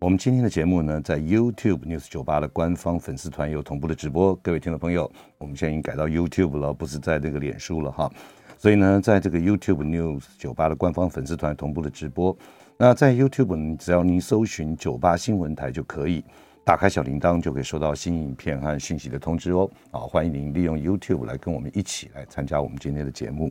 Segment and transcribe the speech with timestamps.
[0.00, 4.32] 我们今天的节目呢，在 YouTube News 九八的官方粉丝团有同步的直播。
[4.36, 8.08] 各位听众朋友，我们现在已经改到 YouTube 了，不是在这个脸书了哈。
[8.56, 12.36] 所以呢，在这个 YouTube News 九八的官方粉丝团同步的直播。
[12.76, 16.24] 那在 YouTube，只要您搜寻九八新闻台就可以，
[16.62, 19.68] 打开小铃铛就可以收到新影片和信息的通知哦。
[19.90, 23.50] 好，欢迎您利用 YouTube 来跟我们一起来参加我们今天的节目。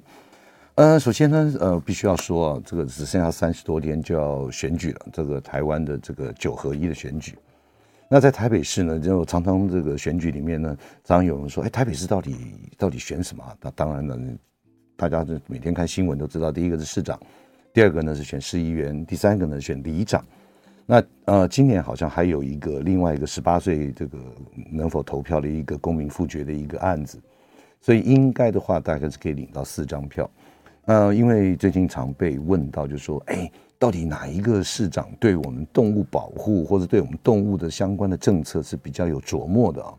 [0.78, 7.36] 呃，首先呢，呃，必须要说啊，这个只剩下三十多天就要选举了，这个台湾的这个九合一的选举。
[8.08, 12.36] 那在台北市呢，就常常这个选举里面呢，常常有人说，哎，台北市到底
[12.78, 13.44] 到底选什么？
[13.60, 14.20] 那当然了，
[14.96, 17.20] 大家就每天看新闻都知道，第一个是市长，
[17.74, 20.24] 第二个呢是选市议员，第三个呢选里长。
[20.86, 24.20] 那呃，今年好像还有一个另外一个十八岁这个
[24.72, 27.20] 能否投票的一个公民复决的一个案子，
[27.82, 30.30] 所以应该的话，大概是可以领到四张票。
[30.88, 39.94] 呃，因为最近常被问到，就说，哎，到底哪一个市长对我们动物保护或者对我们动物的相关的政策是比较有琢磨的啊？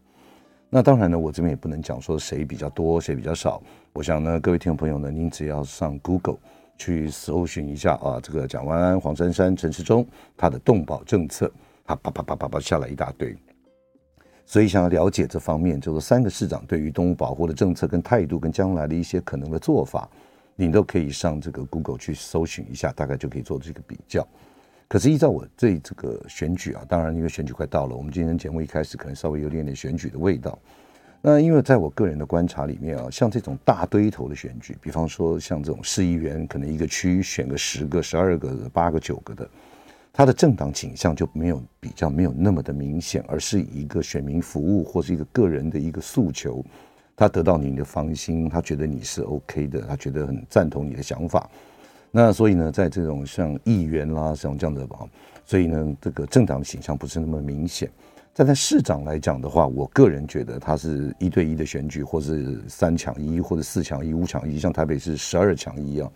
[0.71, 3.63] 那当然呢，我这边也不能讲说谁比较多，谁比较少。
[3.93, 6.39] 我想呢，各位听众朋友呢，您只要上 Google
[6.79, 10.07] 去搜寻一下啊，这个蒋万安、黄珊珊、陈世忠
[10.39, 11.53] 他的动保政策，
[11.85, 13.37] 他啪啪啪啪啪下来一大堆。
[14.47, 20.09] 所以想要了解这方面，就是三个市长对于动物保护的政策跟态度，跟将来的一些可能的做法。
[20.61, 24.27] 你都可以上这个 Google 去搜寻一下，大概就可以做这个比较。
[24.89, 30.59] 可是依照我对这个选举啊，当然因为选举快到了，我们今天节目一开始可能稍微有点点选举的味道。
[31.23, 39.49] 那因为在我个人的观察里面啊，像这种大堆头的选举，比方说像这种市议员，可能一个区选个十个、十二个、八个、九个的，
[40.13, 46.65] 他的政党倾向就没有比较没有那么的明显，而是一个选民服务或是一个个人的一个诉求。
[47.19, 51.51] 他得到你的芳心，他觉得你是 OK 的，他觉得很赞同你的想法。
[52.13, 55.01] 那所以呢，在这种像议员啦，像这样的吧，
[55.45, 57.91] 所以呢，这个政党的形象不是那么明显。
[58.33, 66.09] 但在市长来讲的话，我个人觉得他是一对一的选举，或是三抢一，或者四抢一、五抢一，像台北是十二抢一啊，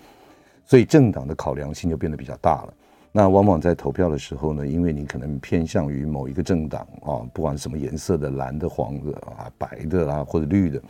[0.65, 2.75] 所以政党的考量性就变得比较大了。
[3.15, 10.83] 那往往在投票的时候呢，因为你可能偏向于某一个政党啊，不管什么颜色的，蓝的、黄的啊、白的啊或者绿的，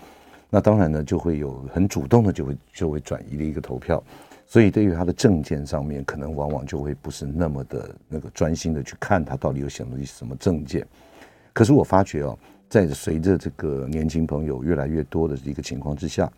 [0.49, 4.01] 那当然呢就会有很主动的就会就会转移的一个投票，
[4.47, 10.87] 所以对于他的政见上面，可能往往就会不是那么的那个专心的去看他到底有什么什么政见。
[11.53, 16.31] 可是我发觉哦，在随着这个年轻朋友越来越多的一个情况之下。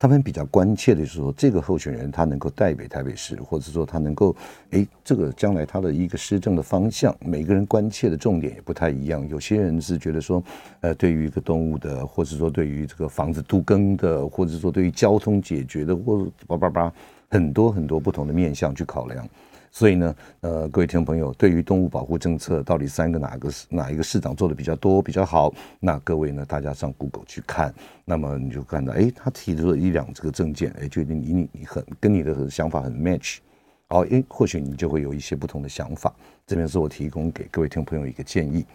[0.00, 4.34] 他们比较关切的是说，这个候选人他能够代表台北市，或者说他能够，
[4.70, 9.28] 哎，这个将来他的一个施政的方向，每个人关切的重点也不太一样。
[9.28, 10.42] 有些人是觉得说，
[10.80, 16.92] 呃，对于一个动物的，或者说对于这个房子都更的，或者说对于交通解决的，或叭叭叭，
[17.28, 19.28] 很多很多不同的面向去考量。
[19.72, 25.54] 所以呢，呃，各位听众朋友，对于动物保护政策，到底三个哪个哪一个市长做的比较多比较好？
[25.78, 27.72] 那各位呢，大家上 Google 去看，
[28.04, 33.38] 那么你就看到，哎，他提出了一两这个政见，哎，觉得你你你很跟你的想法很 match，
[33.86, 36.12] 好，哎，或许你就会有一些不同的想法。
[36.46, 38.66] 这边是我提供给各位听众朋友一个建议。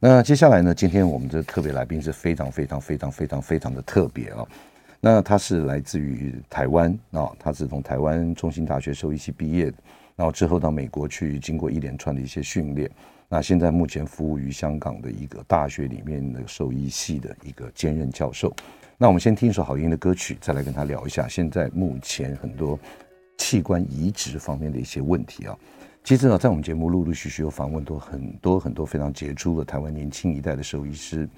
[0.00, 4.44] 那接下来呢，今天我们的特别来宾是非常非常非常非常非常的特别啊。
[5.00, 9.76] 那他是来自于台湾啊，他是从台湾中兴大学兽医系毕业的。
[10.16, 12.90] 然后之后到美国去，经过一连串的一些训练。
[13.28, 18.54] 那现在目前服务于香港的一个大学里面的兽医系的一个兼任教授。
[18.96, 22.78] 那我们先听一首好听的歌曲，再来跟他聊一下现在目前很多
[23.36, 25.58] 器官移植方面的一些问题啊。
[26.02, 31.28] 其实呢，在我们节目陆陆续续有访问到很多很多非常杰出的台湾年轻一代的兽医师。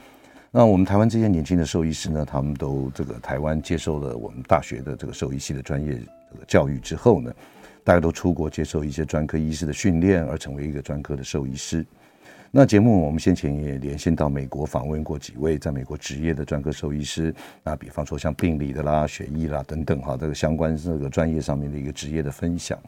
[0.51, 5.99] 那我们台湾这些年轻的兽医师呢，他们都这个台湾接受了我们大学的这个兽医系的专业
[6.47, 7.35] 教育之后呢。
[7.89, 11.83] 大家都出国接受一些专科医师的训练，而成为一个专科的兽医师。
[12.51, 22.79] 那节目我们先前也连线到美国访问过几位在美国职业的专科兽医师，那比方说像病理的啦、血液啦等等哈，这个相关这个专业上面的一个职业的分享。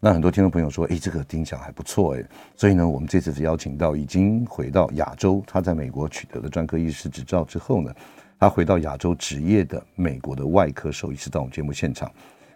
[0.00, 2.24] 那很多听众朋友说，哎，这个听起来还不错哎。
[2.56, 7.94] 所以呢，我们这次是邀请到已经回到亚洲，他在美国取得了专科医师执照之后呢，
[8.40, 12.10] 他回到亚洲职业的美国的外科兽医师到我们节目现场，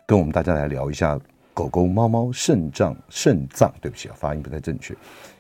[0.07, 1.21] 跟我们大家来聊一下。
[1.53, 4.95] 狗狗、猫猫肾脏、肾脏，对不起啊，发音不太正确。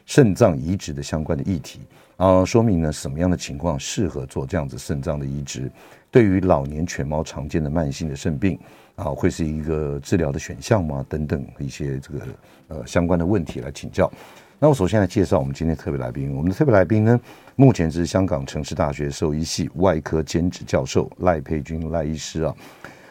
[0.06, 1.80] 肾脏移植的相关的议题，
[2.16, 5.70] 啊说明呢什么样的情况适合做这样子肾脏的移植，
[6.10, 8.58] 对于老年犬猫常见的慢性的肾病
[8.96, 11.06] 啊，会是一个治疗的选项吗？
[11.08, 12.20] 等等一些这个
[12.68, 14.10] 呃相关的问题来请教。
[14.58, 17.18] 那我首先来介绍我们今天特别来宾，我们的特别来宾呢，
[17.54, 22.54] 目前是香港城市大学兽医系外科兼职教授赖佩君赖医师啊。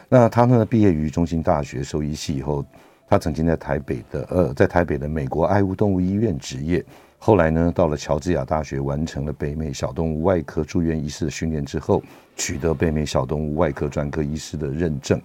[0.08, 2.64] 那他呢毕业于中兴大学兽医系以后，
[3.10, 6.84] 他曾经在台北的呃在台北的美国爱屋动物医院执业，
[7.18, 12.00] 后来呢到了乔治亚大学完成了北美小动物外科住院医师的训练之后，
[12.36, 15.20] 取得北美小动物外科专科医师的认证。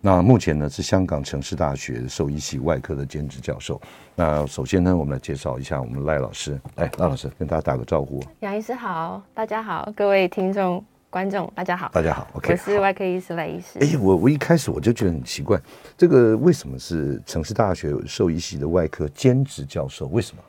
[0.00, 3.78] 那目前呢是香港城市大学兽医系外科的兼职教授。
[4.14, 6.58] 那首先呢，我们来介绍一下我们赖老师。
[6.76, 8.22] 哎，赖老师跟大家打个招呼。
[8.40, 12.28] 杨医师好，大家好，各位听众观众大家好，大家好。
[12.34, 13.78] OK，我是外科医师赖医师。
[13.80, 15.58] 哎，我我一开始我就觉得很奇怪，
[15.96, 20.06] 这个为什么是城市大学兽医系的外科兼职教授？
[20.08, 20.42] 为什么？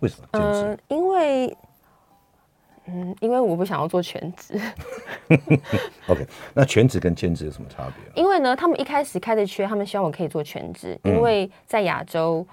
[0.00, 0.28] 为什么？
[0.32, 1.56] 嗯、呃，因为。
[2.88, 4.58] 嗯，因为我不想要做全职。
[6.06, 6.24] OK，
[6.54, 8.22] 那全职跟兼职有什么差别？
[8.22, 12.46] 因为呢，他们一开始开的缺，他们希望我可以做全职，因为在亚洲。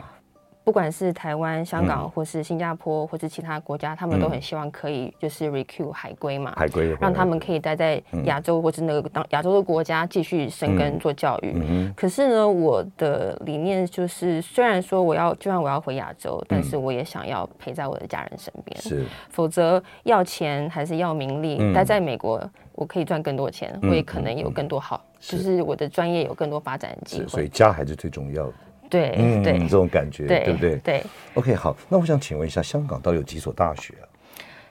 [0.63, 11.91] 不管是台湾、香港，或是新加坡，或是其他国家，他们都很希望可以就是 recruit 海归嘛，海归让他们可以待在亚洲或是那个当亚洲的国家继续生根做教育。
[11.95, 18.79] 可是呢，我的理念就是，虽然说我要就算我要回亚洲，但是我也想要陪在我的家人身边。
[18.81, 21.73] 是，否则要钱还是要名利？
[21.73, 22.41] 待在美国，
[22.73, 27.27] 我可以赚更多钱，我也可能有更多好，就是我的专业有更多发展机会。
[27.27, 28.53] 所以家还是最重要的。
[28.93, 30.75] 对，嗯，对，这种感觉，对，对不对？
[30.77, 31.03] 对
[31.33, 34.05] ，OK，好，那我想请问一下，香港到底有几所大学啊？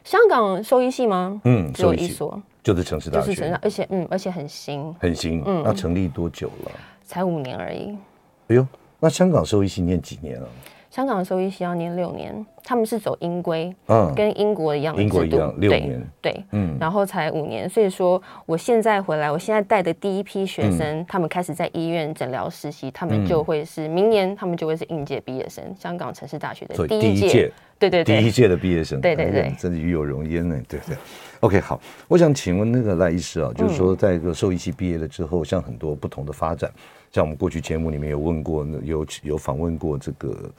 [0.05, 1.41] 香港兽医系吗？
[1.45, 6.71] 嗯，只有一所，就是城市大学，就是城市，而且，嗯，而且很新，很新，嗯，那成立多久了？
[7.05, 7.99] 才五年而已。
[8.47, 8.65] 哎呦，
[9.01, 10.47] 那香港兽医系念几年啊？
[10.89, 17.69] 香港的兽医系要念六年，他们是走英规，嗯，跟英国一样的制度，英国一样六年，对，嗯，然后才五年。
[17.69, 30.97] 所以说，我现在回来，我现在带的第一批学生，嗯、他们开始在医院诊疗实习，他们就会是、嗯、明年，他们就会是应届毕业生，香港城市大学的第一届，对对对，第一届的毕业生，对对对，真的与有荣焉呢，对对。
[31.41, 36.71] OK，好，我想请问那个赖医师啊，就是说，在一个兽医系毕业了之后，像很多不同的发展，
[37.11, 40.51] 像我们过去节目里面有问过，有有访问过这个。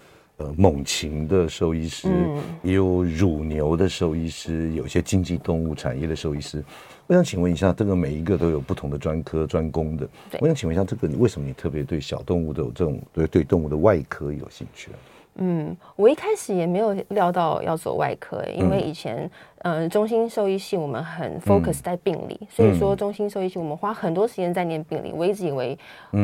[0.43, 6.63] 呃，猛禽的兽医师，嗯、也有乳牛的兽医师，有些经济动物产业的兽医师。
[7.07, 10.07] 我想请问一下，这个每一个都有不同的专科专攻的。
[10.39, 14.97] 我想请问一下，这个你为什么你特别对小动物的这种对对动物的外科有兴趣啊？
[15.35, 25.11] 嗯，我一开始也没有料到要走外科，因为以前，嗯、呃，中心兽医系我们很 focus 在病理，嗯、所以说中心兽医系我们花很多时间在念病理。
[25.11, 25.77] 我一直以为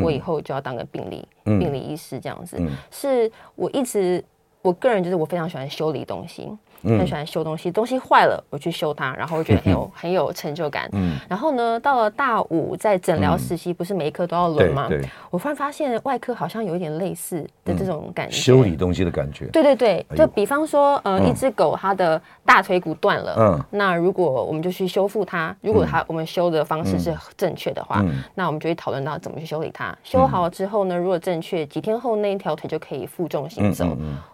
[0.04, 4.24] 我以后就要当个病理、嗯、病理医师这样子，嗯、是我一直
[4.62, 6.50] 我个人就是我非常喜欢修理东西。
[6.84, 10.90] 很喜欢修东西，东西坏了我去修它，然后我觉得很有 很有成就感。
[10.94, 14.88] 嗯，然后呢，到了大五在诊疗实习，不是每一科都要轮吗？
[14.88, 19.46] 对，我突然发现外科好像有一点类似的这种感觉，修理东西的感觉。
[19.48, 28.04] 对对对，就比方说，呃，一只狗它的大腿骨断了，嗯，那如果我们就去修复它，如果它我们修的方式是正确的话，
[28.36, 29.96] 那我们就会讨论到怎么去修理它。
[30.04, 33.86] 修好了之后呢，如果正确，几天后那一条腿就可以负重行走。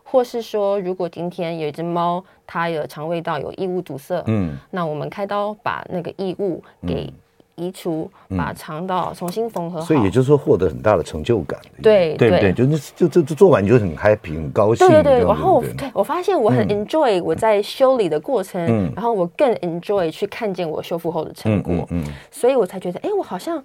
[0.08, 7.12] 或是说，如果今天有一只猫，它的肠胃道有异物堵塞，嗯，那我们开刀把那个异物给
[7.56, 9.86] 移除，嗯、把肠道重新缝合好。
[9.86, 11.60] 所以也就是说，获得很大的成就感。
[11.82, 14.88] 对对对，就是就就就做完你就很 happy 很高兴。
[14.88, 23.64] 对对对，然后对我发现我很 enjoy 我在修理的过程，嗯、然后我更 enjoy 去看见我修复后的成果，嗯，嗯嗯，所以我才觉得，哎，我好像。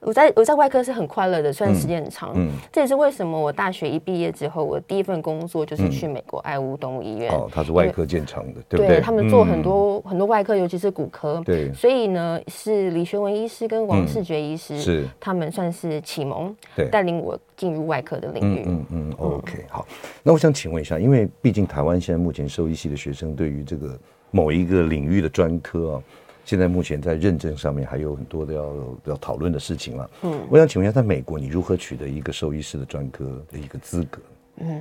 [0.00, 2.32] 我在我在外科是很快乐的，虽然时间很长。
[2.34, 7.32] 嗯，这也是为什么我大学一毕业之后，我第一份工作就是去美国爱乌动物医院。
[7.32, 9.00] 哦，他是外科见长的，对不对？
[9.00, 11.42] 他们做很多很多外科，尤其是骨科。
[11.44, 18.64] 对，所以呢，是李学文医师跟王世爵医师，是他们算是启蒙，对，带领我进入外科的领域。
[18.66, 19.86] 嗯嗯，OK，好。
[20.22, 23.98] 那我想请问一下，因为毕竟台湾现在目前兽医系的学生对于这个
[24.30, 26.02] 某一个领域的专科啊。
[26.46, 28.74] 现在目前在认证上面还有很多的要
[29.06, 30.10] 要讨论的事情了。
[30.22, 34.20] 嗯，我想请问一下，在美国你如何取得一个兽医师的专科的一个资格？
[34.58, 34.80] 嗯，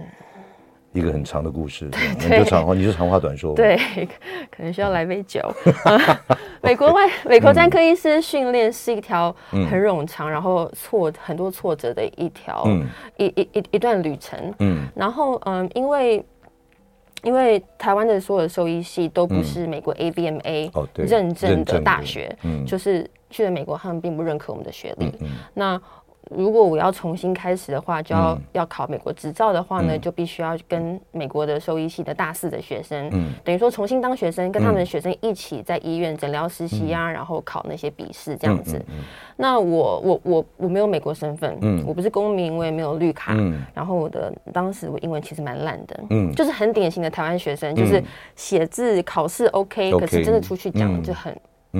[0.93, 1.89] 一个很长的故事，
[2.21, 3.55] 你就长话，你就长话短说。
[3.55, 3.77] 对，
[4.55, 5.41] 可能需要来杯酒。
[6.61, 12.63] 美国外美国专科医师训练是一条很冗长，然后挫很多挫折的一条
[13.17, 14.53] 一一一一段旅程。
[14.59, 16.23] 嗯，然后嗯，因为。
[17.25, 22.33] 因为台湾的所有的兽医系都不是美国 ABMA 认证的大学，
[22.67, 25.11] 就是去了美国，他们并不认可我们的学历。
[25.55, 25.81] 那
[26.31, 38.81] 如果我要重新开始的话，就要、嗯、要考美国执照的话呢，嗯、就必须要跟美国的兽医系的大四的学生，嗯，等于说重新当学生，跟他们的学生一起在医院诊疗实习啊，嗯、然后考那些笔试这样子。
[39.37, 48.03] 那我我我我没有美国身份，嗯，我不是公民，我也没有绿卡，嗯，然后我的当时我英文其实蛮烂的，嗯，就是很典型的台湾学生，就是
[48.35, 51.35] 写字考试 OK，可是真的出去讲就很。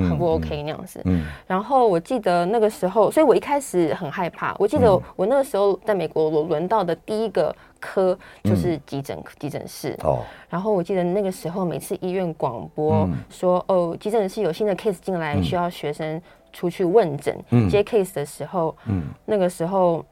[0.08, 1.20] 很不 OK 那样子，嗯。
[1.20, 4.54] 嗯、然后我记得那个时候，所以我一开始很害怕。
[4.58, 9.96] 我记得我那个时候在美国，我轮到的第一个科就是急诊、嗯、急诊室。
[10.04, 16.20] 哦，然后我记得那个时候每次医院广播说、嗯、哦，急诊室有新的 case 进来，需要学生
[16.52, 20.04] 出去问诊、嗯、接 case 的时候，嗯、那个时候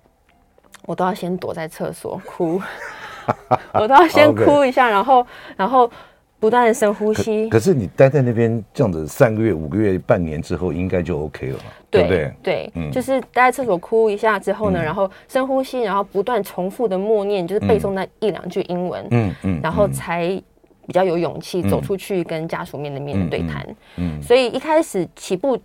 [0.86, 2.60] 我都要先躲在厕所哭，
[3.74, 5.26] 我都要先哭一下，然后
[5.56, 5.90] 然后。
[6.38, 7.58] 不断的深呼吸可。
[7.58, 11.64] 可是你待在那边这样子三个月、五个月、半年之后，应该就 OK 了嘛？
[11.90, 12.32] 对，对不对？
[12.42, 20.42] 对，嗯，就是待在厕所哭一下之后呢，嗯、然后深呼吸，然后不断重复的默念，就是背诵那一两句英文，嗯嗯，嗯然后才。
[20.86, 25.56] 比较有勇气走出去跟家属面对面的对谈，嗯，所以一开始起步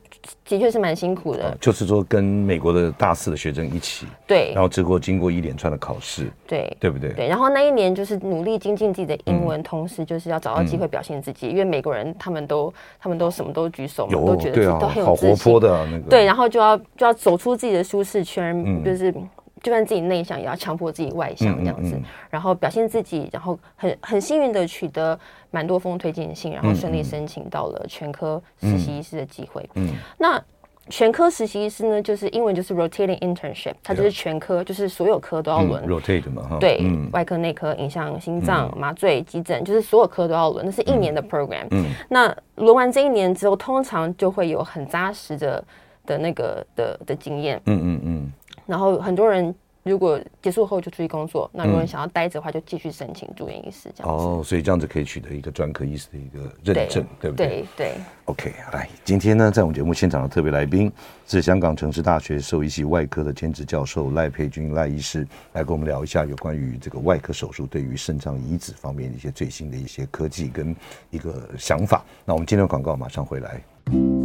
[0.45, 1.57] 的确是蛮辛苦的。
[1.59, 7.11] 就是说跟美国的大四的学生一起，对，然后之后经过一连串的考试，对，对不对？
[7.13, 19.13] 对，然后那一年就是努力精进自己的英文，同时就是要找到机会表现自己，因为美国人他们都他们都什么都举手，都觉得自己都很有自信，好活泼的那个，对，然后就要就要走出自己的舒适圈，就是。
[19.61, 25.19] 就算自己内向，也要强迫自己外向这样子，嗯嗯嗯、然后表现自己，然后很很幸运的取得
[25.51, 29.69] 蛮多封推荐信，然后顺利申请到了全科实习医师的机会。
[29.75, 30.41] 嗯，嗯那
[30.89, 36.57] 全科实习医师呢，就是英文就是 rotating internship，它就是全科，就是所有科都要轮、嗯、rotate 嘛哈。
[36.59, 41.67] 对，嗯、外科、内科、影像、心脏、麻醉、急诊，就是所有科都要轮，那是一年的 program。
[42.09, 45.63] 那轮完这一年之后，通常就会有很扎实的
[46.07, 47.61] 的那个的的经验。
[47.65, 48.33] 嗯嗯嗯。
[48.69, 54.23] 嗯然后很多人如果结束后就出去工作，那如果你想要待着的话，就继续申请住院医师这样子。
[54.23, 57.47] 哦，所以这样子可以取得一个专科医师的一个认证，对，对不对？
[57.47, 57.93] 对对。
[58.25, 60.91] OK，来，今天呢，在我们节目现场的特别来宾
[61.25, 70.75] 是香港城市大学兽医系外科的兼职教授赖佩君赖医师，来跟我们聊一下有关于这个外科手术对于肾脏移植方面的一些最新的一些科技跟
[71.09, 72.05] 一个想法。
[72.25, 74.18] 那我们今天的广告马上回来。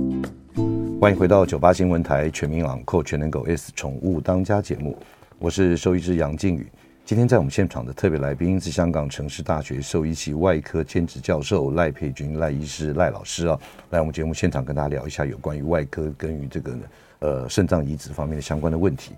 [1.01, 4.97] 欢迎回到九八新闻台全民昂扣全能狗 S 宠物当家节目，
[5.39, 6.67] 我是兽医师杨靖宇。
[7.05, 13.59] 今天在我们现场的特别来宾是香港城市大学兽医系外科兼职教授赖佩君赖医师赖老师啊，
[13.91, 16.77] 来我们节目现场跟大家聊一下有关于外科跟于这个
[17.19, 19.13] 呃肾脏移植方面的相关的问题。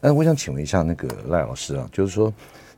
[0.00, 2.32] 那我想请问一下那个赖老师啊，就是说。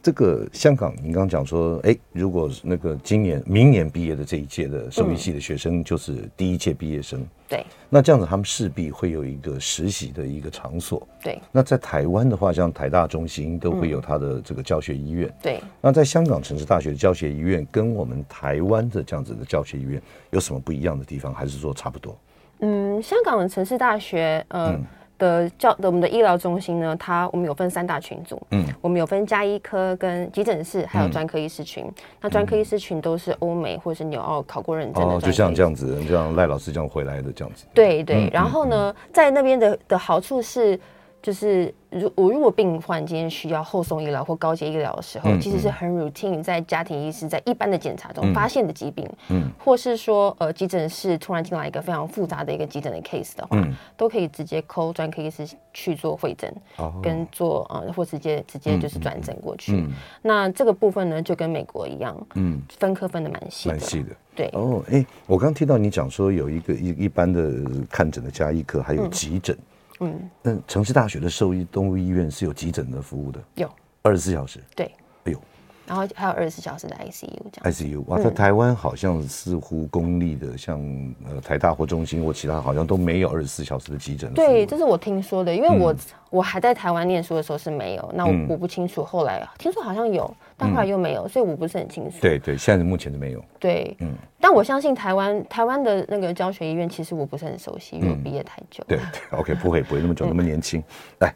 [0.05, 11.41] 这个香港，你刚刚讲说，哎，如果那个今年、明年毕业的这一届的兽医系的学生，就是第一届毕业生，对，那这样子他们势必会有一个实习的一个场所，对。
[11.51, 15.59] 那在台湾的话，像台大中心都会有他的这个教学医院，对。
[15.81, 22.15] 那在香港城市大学的教学医院跟我们台湾的这样子的教学医院有什么不一样的地方，还是说差不多？
[22.59, 24.85] 嗯，香港的城市大学，呃、嗯。
[25.19, 31.85] 的教的我们的医疗中心呢，它我们有分三大群组，嗯，我们有分家医科跟急诊室，还有专科医师群。
[31.85, 37.65] 嗯、那专科医师群都是欧美或是纽澳考过认证的，哦，就像这样子，像赖老师这样回来的这样子。
[37.73, 40.79] 对对，然后呢，在那边的的好处是。
[41.25, 59.73] 就是如我如果病患今天需要后送医疗或高阶医疗的时候，嗯、其实是很 routine，在家庭医师在一般的检查中发现的疾病，嗯，或是说呃急诊室突然进来一个非常复杂的一个急诊的 case 的话，嗯、都可以直接 call 专科医师去做会诊，哦、跟做呃或直接直接就是转诊过去。
[59.73, 59.87] 嗯。
[59.87, 64.51] 嗯、那这个部分呢，就跟美国一样，嗯，分科分的蛮细的，蛮细的，对。
[64.53, 67.51] 哦，哎、欸，我刚听到你讲说有一个一一般的
[67.89, 69.57] 看诊的加医科，还有急诊。
[69.57, 69.65] 嗯
[70.01, 73.71] 嗯，那城市大学的兽医动物医院是有急诊的服务的，有
[74.03, 74.61] 二十四小时。
[74.75, 74.91] 对，
[75.25, 75.39] 哎呦，
[75.87, 77.73] 然后还有二十四小时的 ICU 这样。
[77.73, 80.81] ICU 哇，在台湾好像似乎公立的，像
[81.29, 84.33] 呃台大或中心或其他，好像都没有二十四小时的急诊。
[84.35, 85.95] 对，这是我听说的，因为我
[86.31, 89.05] 我还在台湾念书的时候是没有，那我我不清楚。
[89.05, 92.17] 后来听说好像有，但后来又没有，所以我不是很清楚。
[92.21, 93.45] 对对，现在目前都没有。
[93.59, 94.15] 对，嗯。
[94.41, 98.85] 但我相信台湾台湾的那个教学医院，其实我不是很熟悉，因为我毕业太久。
[98.87, 100.83] 对对，OK，不会不会那么久，那么年轻。
[101.19, 101.35] 来，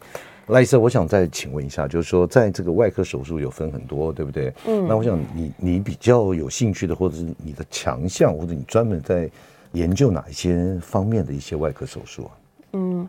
[0.49, 4.53] 赖医生，我想再请问一下，就是说，在这个外科手术有分很多，对不对？
[4.67, 4.87] 嗯。
[4.87, 9.29] 那我想你你比较有兴趣的，或者是你的强项，或者你专门在
[9.73, 12.31] 研究哪一些方面的一些外科手术啊？
[12.75, 13.09] 嗯。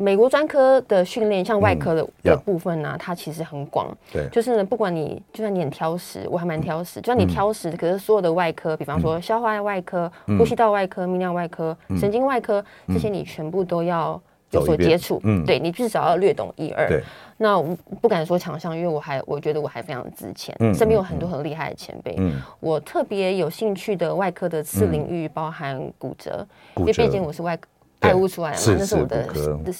[0.00, 3.88] 美国专科的训练，像外科的的部分呢，它其实很广。
[4.12, 7.00] 对，就是呢，不管你就算你很挑食，我还蛮挑食。
[7.00, 16.88] 就算你挑食，可是所有的外科，比方说消化外科、呼吸道外科、泌尿外科、神经外科这些，你全部都要有所接触，嗯，对你至少要略懂一二。
[16.88, 17.02] 对，
[17.36, 22.14] 那我不敢说强项，因为我还我觉得我还非常之前，嗯，身边有很多很厉害的前辈。
[22.18, 27.58] 嗯，我特别有兴趣的外科的次领域包含骨折，因为毕竟我是外
[28.02, 29.26] 外务出来的嘛，那是我的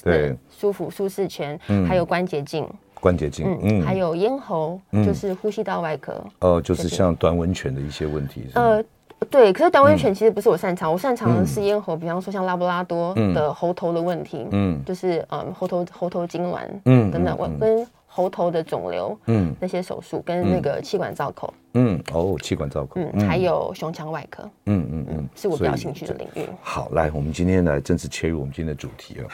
[0.03, 0.37] 对。
[0.51, 2.69] 舒服舒适圈，还有关节镜。
[3.01, 6.21] 关节镜，嗯，还有咽喉，就是呼吸道外科。
[6.41, 8.49] 哦，就是像短吻犬的一些问题。
[8.55, 8.83] 呃，
[9.31, 17.87] 对，可是短吻犬其实不是我擅长，我擅长的是咽喉，比方说像拉布拉多的喉头的问题，嗯，就是嗯喉头喉头痉挛，嗯等等，我跟
[18.19, 26.45] 喉头的肿瘤，嗯，那些手术跟那个气管造口，嗯，哦，气管造口，嗯，还有胸腔外科，嗯嗯嗯，是我比较兴趣的领域。
[26.61, 29.29] 好，来，我们今天来正式切入我们今天的主题了。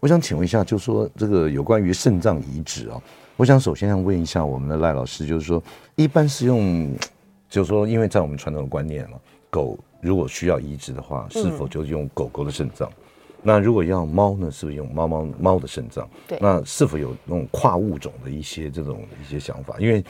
[0.00, 3.00] 我想请问一下，就说这个有关于肾脏移植啊。
[3.38, 5.62] 我想首先要问一下我们的赖老师，就是说，
[5.94, 6.94] 一般是用，
[7.48, 9.16] 就是说，因为在我们传统的观念嘛，
[9.48, 12.86] 狗如果需要移植的话，是否就用狗狗的肾脏？
[12.90, 16.08] 嗯、那如果要猫呢，是不是用猫猫猫的肾脏？
[16.26, 19.76] 对，那是否有那种跨物种的一些这种一些想法？
[19.78, 20.04] 因为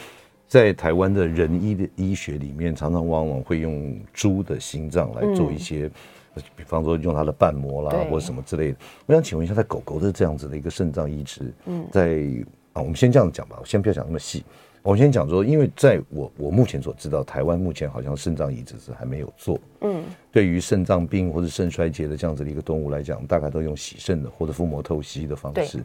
[0.48, 5.90] 在台湾的人医的医学里面，常常往往会用猪的心脏来做一些，
[6.34, 8.78] 嗯、比方说用它的瓣膜啦，或者什么之类的。
[9.04, 12.24] 我想请问一下，在狗狗的这样子的一个肾脏移植，嗯，在
[12.72, 14.44] 啊，我们先这样讲吧，我先不要讲那么细。
[14.86, 19.58] 我们先讲说，因为在我我目前所知道，台湾目前好像肾脏移植是还没有做。
[19.80, 25.78] 嗯，对于肾脏病或者肾衰竭的这样子的一个动物来讲，大概都用洗肾的或者腹膜透析的方式。
[25.78, 25.84] 对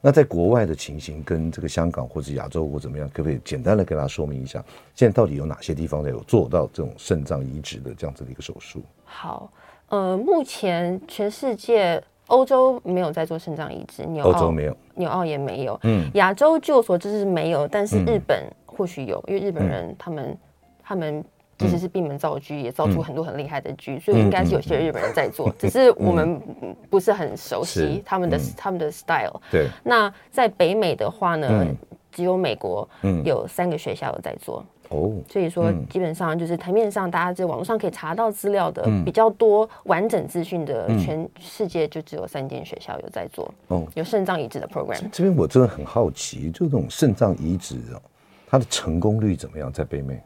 [0.00, 4.58] 那在国外的情形跟这个香港或者亚洲或怎么样，可不可以简单的跟大家说明一下，
[4.96, 8.82] 现在到底有哪些地方有做到这种肾脏移植的这样子的一个手术？
[9.04, 9.52] 好，
[9.86, 12.02] 呃，目前全世界。
[12.32, 15.78] 欧洲没有在做肾脏移植，纽澳没有，纽澳也没有。
[15.82, 20.38] 嗯，亚洲据我所知是没有，但是日本或许有，因为日本人他们
[20.82, 21.22] 他们
[21.58, 26.40] 其实是闭门造车，也造出很多很厉害的车，所以应该是有些日本人在做，只是我们
[26.88, 29.38] 不是很熟悉他们的他们的 style。
[29.50, 31.66] 对，那在北美的话呢，
[32.10, 32.88] 只有美国
[33.24, 34.64] 有三个学校有在做。
[34.92, 45.00] 哦，所以说基本上就是台面上大家在网络上可以查到资料的比较多完整资讯的，全世界就只有三间学校有在做哦，有肾脏移植的 program。
[45.10, 48.02] 这边我真的很好奇，就这种肾脏移植哦，
[48.46, 50.20] 它的成功率怎么样在北美？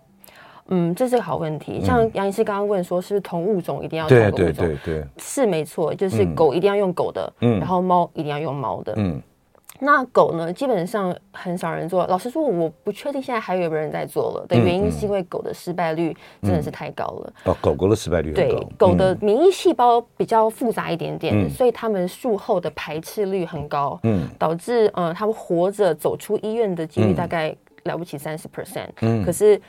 [0.68, 1.80] 嗯，这是个好问题。
[1.84, 4.36] 像杨医师刚刚问说，是不是同物种一定要同个物种？
[4.36, 9.22] 对对对对，是没错，就是狗一定要用狗的，嗯，然后猫一定要用猫的，嗯。
[9.80, 10.52] 那狗呢？
[10.52, 12.06] 基本上很少人做。
[12.06, 14.46] 老实说，我不确定现在还有没有人在做了。
[14.48, 17.32] 的原因是因为狗的失败率真的是太高了。
[17.36, 18.58] 嗯嗯、哦，狗狗的失败率很高。
[18.58, 23.98] 对，狗的免疫细胞比较复杂一点点，嗯、所以它们术后的排斥率很高。
[24.02, 28.88] 嗯，导致呃，它们活着走出医院的几率大概了不起三十 percent。
[29.00, 29.60] 嗯，可是。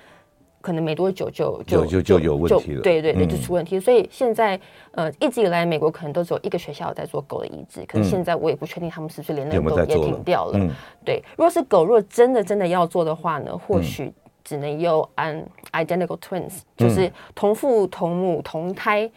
[0.60, 3.80] 可能没多久就就就就有问题了，对对对，就出问题。
[3.80, 4.60] 所以现在
[4.92, 10.60] 呃，一直以来美国可能都只有一个学校在做狗的移植，可是现在我也不确定他们是不是连那个狗也停掉了。
[11.06, 14.12] 对，如果是狗，如果真的真的要做的话呢，或许
[14.44, 19.10] 只能用 an identical twins，就是同父同母同胎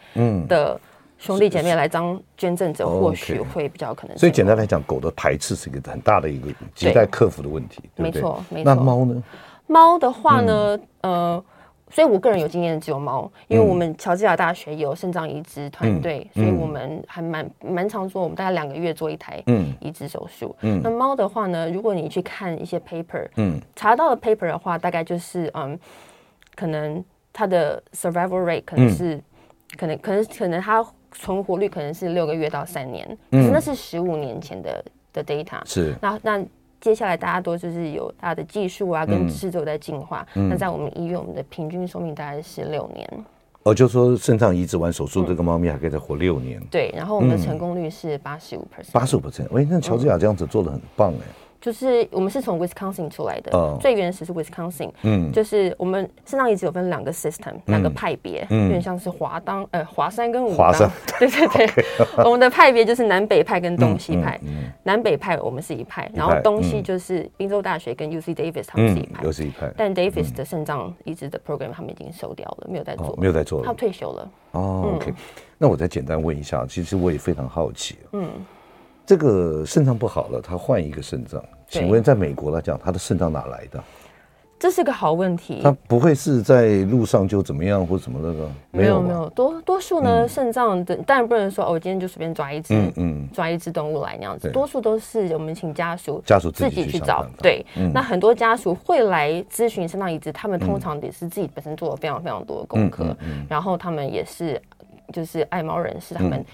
[0.46, 0.78] 的
[1.18, 4.16] 兄弟姐妹来当捐赠者，或许会比较可能。
[4.16, 8.20] 所以简单来讲，狗的排斥是一个很大的一个亟待克服的问题，对不对？
[8.20, 8.74] 没错，没错。
[8.74, 9.22] 那猫呢？
[9.70, 11.44] 猫的话呢，嗯、呃，
[11.90, 19.40] 所以我个人有经验只有猫，因为我们乔治亚大学有肾脏移植团队，嗯、所以我们还蛮蛮常做，我们大概两个月做一台
[19.78, 20.56] 移植手术。
[20.62, 25.78] 嗯，那猫的话呢，如果你去看一些 paper，嗯，查到的 paper 的话，大概就是嗯，
[26.56, 29.22] 可能它的 survival rate 可能是，嗯、
[29.78, 35.94] 可能可能可能它存活率可能是六个月到三年，可是那是十五年前的的 data，是。
[36.02, 36.44] 那那。
[36.80, 40.26] 那接下来大家都就是有它的技术啊，跟知识都在进化。
[40.34, 43.24] 嗯、那在我们医院，我们的平均寿命大概是六年。
[43.64, 46.58] 哦，就说肾脏移植完手术，这个猫咪还可以再活六年。
[46.70, 48.92] 对，然后我们的成功率是八十五 percent。
[48.92, 51.26] 八十五 percent，喂，那乔治亚这样子做的很棒哎。
[51.60, 54.90] 就是我们是从 Wisconsin 出来的，最原始是 Wisconsin。
[55.02, 60.72] 嗯，就是我们肾脏移植有分两个 system，两个派别，有点像是华当呃华山跟武当。
[61.18, 61.84] 对对对，
[62.24, 64.40] 我们的派别就是南北派跟东西派。
[64.84, 69.22] 南北派我们是一派，然后东西就是宾州大学跟 UC Davis 他们是一派。
[69.22, 69.70] 又是一派。
[69.76, 74.30] 但 Davis 的肾脏移植的 program 他们已经收掉了，没有在做，没有在做了，他退休了。
[74.52, 75.12] 哦，OK。
[75.58, 77.98] 那我再简单问一下，其实我也非常好奇。
[78.12, 78.30] 嗯。
[79.06, 81.42] 这个肾脏不好了，他换一个肾脏。
[81.68, 83.82] 请问，在美国来讲，他的肾脏哪来的？
[84.58, 85.60] 这是个好问题。
[85.62, 88.50] 他不会是在路上就怎么样或怎么那个？
[88.72, 94.50] 没有没有，多多数呢，肾脏的当然不能说哦，我今天就随便抓一只，嗯抓一只动物来那样子。
[94.50, 97.24] 多数都是我们请家属家属自己去找。
[97.40, 103.16] 对，那很多家属会来咨询肾脏移植，他们通常也是自己本身做了非常非常多的功课，
[103.48, 104.60] 然后他们也是
[105.10, 106.44] 就是爱猫人士，他们。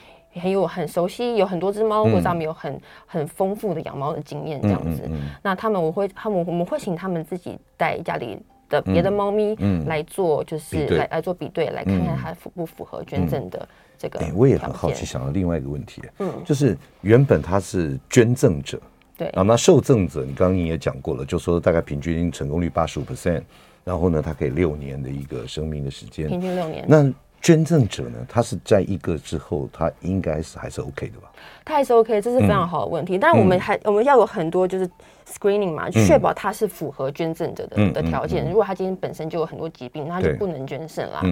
[0.41, 5.09] 很有很熟悉，有很多只猫，或者他们有很很丰富的养猫的经验这样子。
[5.43, 9.55] 那他们我会他们我们会请他们自己带家里的别的猫咪
[9.87, 14.33] 来做，就是来、嗯、来做比对，来看看它符不符合捐赠的这个、嗯。
[14.35, 18.81] 我也很好奇，想到另外一个问题，嗯，就是原本他是捐赠者，
[19.17, 19.29] 对。
[19.29, 23.43] 啊，那受赠者，你刚刚你也讲过了，就说大概平均成功率八十五 percent，
[23.85, 26.85] 然后呢，它可以六年的一个生命的时间，平均六年。
[26.89, 27.09] 那
[27.47, 28.19] 捐赠者呢？
[28.29, 31.31] 他是在一个之后，他应该是还是 OK 的吧？
[31.65, 33.17] 他还是 OK，这是非常好的问题。
[33.17, 34.91] 但、嗯、我们还我们要有很多就是
[35.27, 38.49] screening 嘛，确、嗯、保他是符合捐赠者的、嗯、的条件。
[38.49, 41.23] 如果他今天本身就有很多疾病，那他就不能捐肾啦。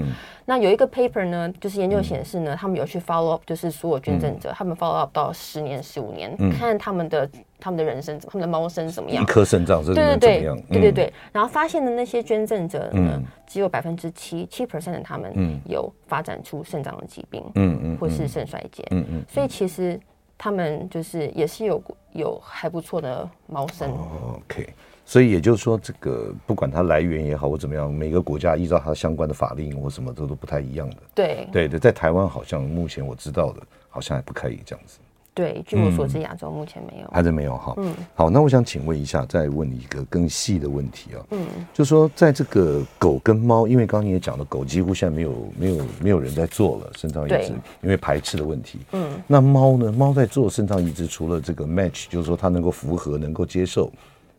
[0.44, 7.28] 那有一个 paper 呢，就是研究显示呢、嗯，他们有去 follow up，就是所有捐赠者、嗯，他们 follow up 到十年、十五年、嗯，看他们的
[7.58, 9.22] 他们的人生，他们的猫生怎么样？
[9.22, 10.18] 一颗肾脏是怎么样？
[10.18, 11.12] 对对对，嗯、对对对。
[11.32, 19.24] 然后发现的那些捐赠者呢，嗯、只有百分之七七 percent 的他们有发展出肾脏的疾病，嗯嗯，或是肾衰竭，嗯嗯。
[19.28, 19.98] 所以其实
[20.36, 21.80] 他们就是也是有
[22.14, 23.90] 有还不错的猫生。
[23.90, 24.72] 哦、OK。
[25.06, 30.96] 所以也就是说，这个不管它来源也好或怎么样，每个国家依照它相关的法令或什么这都不太一样的。
[31.14, 34.98] 对对对，在台湾好像目前我知道的，好像还不可以这样子。
[35.34, 37.74] 对，据我所知，亚洲目前没有，还是没有哈。
[37.78, 41.26] 嗯，好，那我想请问一下，再问你一个更细的问题啊。
[41.30, 48.78] 嗯，就说在这个狗跟猫，因为刚刚你也讲了，狗几乎现在没有没有没有人在做了肾脏移植，因为排斥的问题。
[48.92, 49.90] 嗯，那猫呢？
[49.90, 53.90] 猫在做肾脏移植，除了这个 match，就是说它能够符合、能够接受。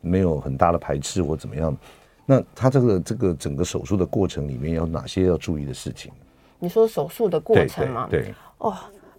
[0.08, 1.76] 没有很大的排斥或怎么样，
[2.28, 6.12] 那它这个这个整个手术的过程里面有哪些要注意的事情？
[6.60, 8.08] 你说手术的过程吗？
[8.08, 8.72] 对，哦，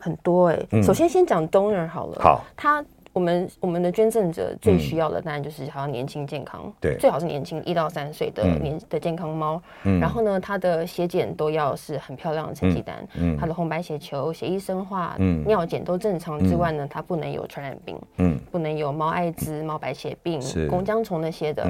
[0.07, 0.67] 很多哎、欸。
[0.73, 0.83] 嗯。
[0.83, 2.19] 首先先讲 donor 好了。
[2.21, 2.85] 好，他。
[3.17, 20.39] 我们我们的捐赠者最需要的当然就是好像年轻健康，对、嗯，最好是年轻一到三岁的年、嗯、的健康猫、嗯，然后呢，它的血检都要是很漂亮的成绩单，嗯，它的红白血球、血液生化、嗯、尿检都正常之外呢，它不能有传染病，嗯，不能有猫艾滋、猫白血病、
[20.69, 21.67] 弓浆虫那些的。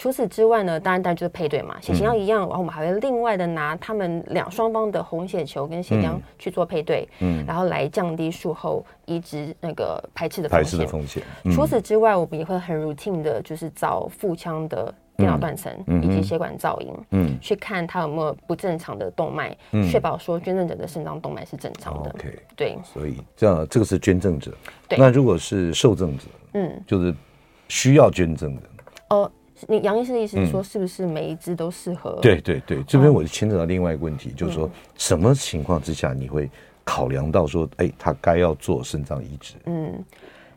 [0.00, 10.64] 嗯除此之外呢，当然当然就是配对嘛，血型要一样，然后我们还会另外的拿他们两双方的红血球跟血浆去做配对，嗯，然后来降低术后移植那个排斥的风险。
[10.64, 11.22] 排斥的风险。
[11.52, 15.70] 除此之外，我们也会很 routine 的，就是找腹腔的电脑断层
[16.02, 19.54] 以及血管造影，嗯，去看它有没有不正常的动脉，
[19.90, 22.10] 确保说捐赠者的肾脏动脉是正常的。
[22.14, 22.78] OK，对。
[22.82, 24.50] 所以这样，这个是捐赠者。
[24.88, 24.98] 对。
[24.98, 27.14] 那如果是受赠者，嗯，就是
[27.68, 28.62] 需要捐赠的。
[29.10, 29.30] 哦。
[29.68, 32.18] 你杨医师的意思是说，是不是每一只都适合？
[32.18, 36.50] 嗯、对对对，这边我就牵扯到另外一个问题，嗯、就是说什么情况之下你会
[36.84, 39.54] 考量到说，哎，他该要做肾脏移植？
[39.66, 40.04] 嗯，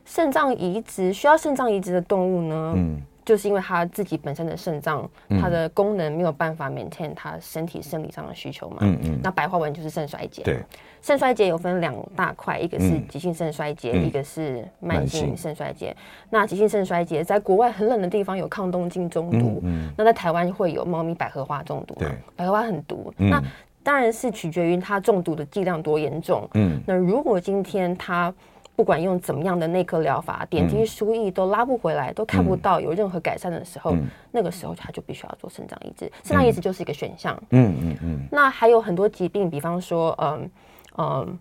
[0.05, 2.73] 肾脏移植需要肾脏移植的动物呢？
[2.75, 3.01] 嗯。
[3.25, 5.09] 就是因为他自己本身的肾脏，
[5.41, 8.77] 它的功能没有办法 maintain 他身体生理上的需求嘛。
[8.81, 9.19] 嗯嗯。
[9.23, 10.43] 那白话文就是肾衰竭。
[10.43, 10.59] 对。
[11.01, 15.95] 肾衰竭有分两大块，一个是急性肾衰竭，嗯，一个是慢性肾衰竭。
[16.29, 22.07] 那急性肾衰竭在国外很冷的地方有抗东京中毒，嗯，那在台湾会有猫咪百合花中毒嘛。
[22.07, 22.09] 对。
[22.36, 23.13] 百合花很毒。
[23.17, 23.29] 嗯。
[23.29, 23.43] 那
[23.83, 26.47] 当然是取决于它中毒的剂量多严重。
[26.53, 26.81] 嗯。
[26.86, 28.33] 那如果今天它
[28.75, 36.12] 不管用怎么样的内科疗法，点滴输液都拉不回来，嗯，都看不到有任何改善的时候，嗯，那个时候他就必须要做肾脏移植。
[36.23, 37.38] 肾脏移植就是一个选项。
[37.51, 38.27] 嗯嗯嗯。
[38.31, 40.49] 那还有很多疾病，比方说，嗯
[40.97, 41.39] 嗯。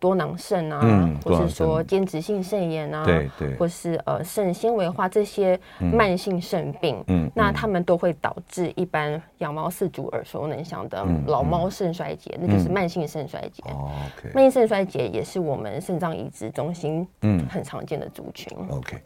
[0.00, 13.62] 多囊肾啊、嗯，或是说间质性肾炎啊，对对，或是呃肾纤维化这些慢性肾病，嗯，那他们都会导致一般养猫饲主耳熟能详的老猫肾衰竭，嗯，那就是慢性肾衰竭。
[13.70, 13.90] 哦
[14.34, 17.46] 慢性肾衰竭也是我们肾脏移植中心嗯。
[17.48, 18.56] 很常见的族群。
[18.70, 18.96] OK。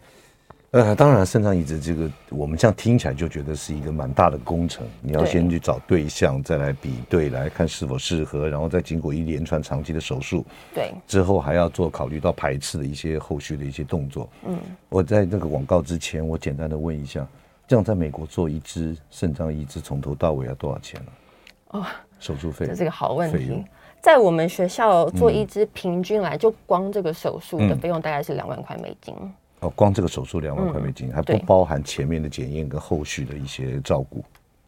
[0.73, 4.87] 呃，当然，肾脏移植这个，我们这样听起来就觉得是一个蛮大的工程。
[5.03, 14.27] 你要先去找对象，再来比对，来看是否适合，然后再经过一连串长期的手术，对，之后还要做考虑到排斥的一些后续的一些动作。
[14.47, 14.59] 嗯，
[14.89, 17.27] 我在那个广告之前，我简单的问一下，
[17.69, 21.13] 这样在美国做一支肾脏移植，从头到尾要多少钱呢？
[21.73, 21.85] 哦，
[22.19, 23.63] 手术费，这是个好问题。
[24.01, 29.15] 在我们学校做一支，平均来就光这个手术的费用大概是两万块美金。
[29.63, 34.23] 哦，光这个手术两万块美金，还不包含前面的检验跟后续的一些照顾。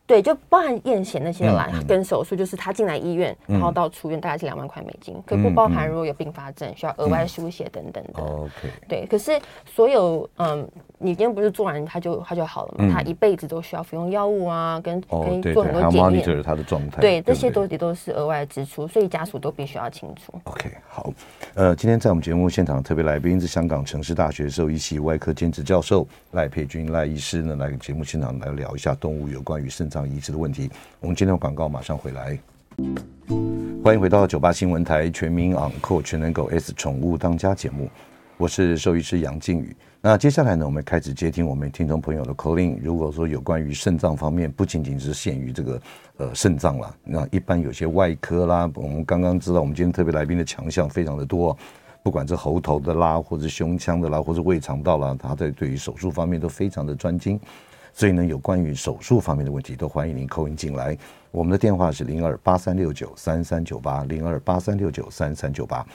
[0.06, 8.22] 对，就包含验血那些来、嗯、跟手术，就是他进来医院，然后到出院大概是两万块美金，嗯、可不包含如果有并发症、嗯、需要额外输血等等的。
[8.22, 8.52] OK，
[8.86, 12.84] 对，可是所有嗯，你今天不是做完他就他就好了嘛？
[12.86, 20.34] 嗯、他一辈子都需要服用药物啊，跟跟做很多检验，对，他的状态，对，这些都也都是额外的支出，所以家属都必须要清楚。
[20.44, 21.10] OK，好，
[21.54, 30.68] 呃，今天在我们节目现场特别来宾是香港城市大学兽医系外科兼职教授赖佩君赖医师呢，来节目现场来聊一下动物有关于肾脏移植的问题。
[30.98, 32.37] 我们今天的广告马上回来。
[33.85, 37.88] 欢迎回到九八新闻台全民昂扣全能狗 S 宠物当家节目，
[38.37, 39.76] 我是兽医师杨靖宇。
[40.00, 42.76] 那接下来呢，我们开始接听我们听众朋友的 call in。
[42.83, 45.80] 如果说有关于肾脏方面，不仅仅是限于这个
[46.16, 51.57] 呃肾脏啦，那一般有些外科啦，我们刚刚知道我们今天特别来宾的强项非常的多，
[52.02, 57.38] 不管是喉头的啦，或者胸腔的啦，或者胃肠道啦，他在对于手术方面都非常的专精。
[57.96, 60.98] 所以呢，有关于手术方面的问题，都欢迎您 call in 进来。
[61.30, 65.87] 我们的电话是零二八三六九三三九八零二八三六九三三九八。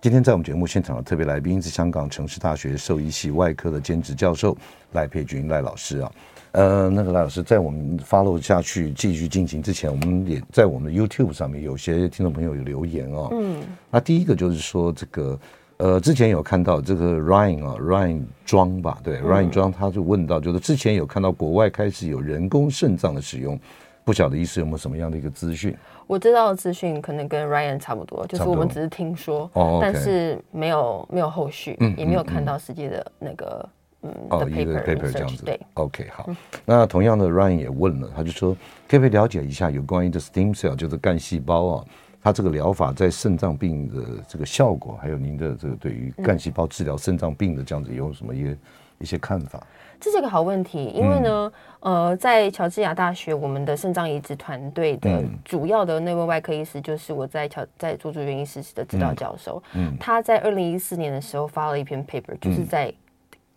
[0.00, 4.56] 今天在我们节目现场的特别来宾是香港城市大学兽医系外科的兼职教授
[4.92, 6.12] 赖佩君赖老师啊。
[6.52, 13.28] 呃，那个赖老师在我们 follow 下去继续进行之前，我们也在我们的 YouTube 上面有些听众朋友有留言哦。
[13.32, 13.62] 嗯。
[13.90, 15.36] 那第一个就是说这个。
[15.80, 23.58] 呃，之前有看到这个 Ryan 啊，Ryan 庄吧，对、嗯、，Ryan 庄，他就问到，就是之前有看到国外开始有人工肾脏的使用，
[24.04, 25.74] 不晓得医师有没有什么样的一个资讯？
[26.06, 33.66] 我知道的资讯可能跟 Ryan 差不多，就是我们只是听说，哦、但是没有没有后续，嗯、也没有看到实际的那个
[34.02, 35.44] 嗯，嗯哦的 paper, paper 这样子。
[35.46, 36.24] 对，OK，好。
[36.28, 38.54] 嗯、那同样的 Ryan 也问了，他就说，
[38.86, 41.84] 可不可以了解一下有关于的 stem cell，就是干细胞啊？
[42.22, 48.56] 它这个疗法在肾脏病的这个效果，还有您的这个对于干细胞治疗肾脏病的这样子有什么一个
[48.98, 49.66] 一些看法？
[49.98, 59.62] 这是一个好问题，因为呢，嗯、呃，在乔治亚大学，我们的肾脏移植团队的主要的那位外科医师，就是我在乔在朱竹元医师的指导教授。
[59.74, 62.92] 嗯，他在二零一四年的时候发了一篇 paper，就是在。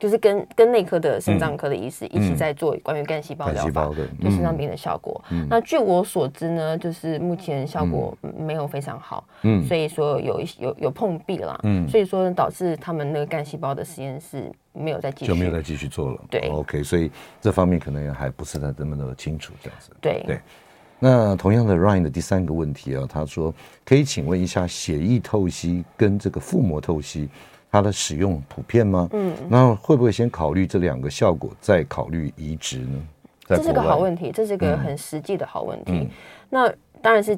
[0.04, 3.90] 嗯就是跟跟内科的肾脏科的医师一起在做关于干细胞疗法
[4.20, 5.24] 对肾脏病的效果。
[5.50, 20.22] 那据我所知呢，就是目前效果没有非常好，嗯，所以说有一有有碰壁了，嗯，所以说导致他们那个干细胞的实验室没有再继续就没有再继续做了，对，OK，所以这方面可能也还不是太那么的清楚，这样子，对。
[20.28, 20.38] 对。
[21.00, 23.54] 那同样的，Ryan 的第三个问题啊，他说
[23.86, 27.30] 可以请问一下，血液透析跟这个腹膜透析。
[27.74, 29.10] 它的使用普遍吗？
[29.14, 33.02] 嗯，那会不会先考虑这两个效果，再考虑移植呢？
[33.48, 35.92] 这是个好问题，这是个很实际的好问题。
[35.92, 36.10] 嗯、
[36.52, 37.36] 那当然是。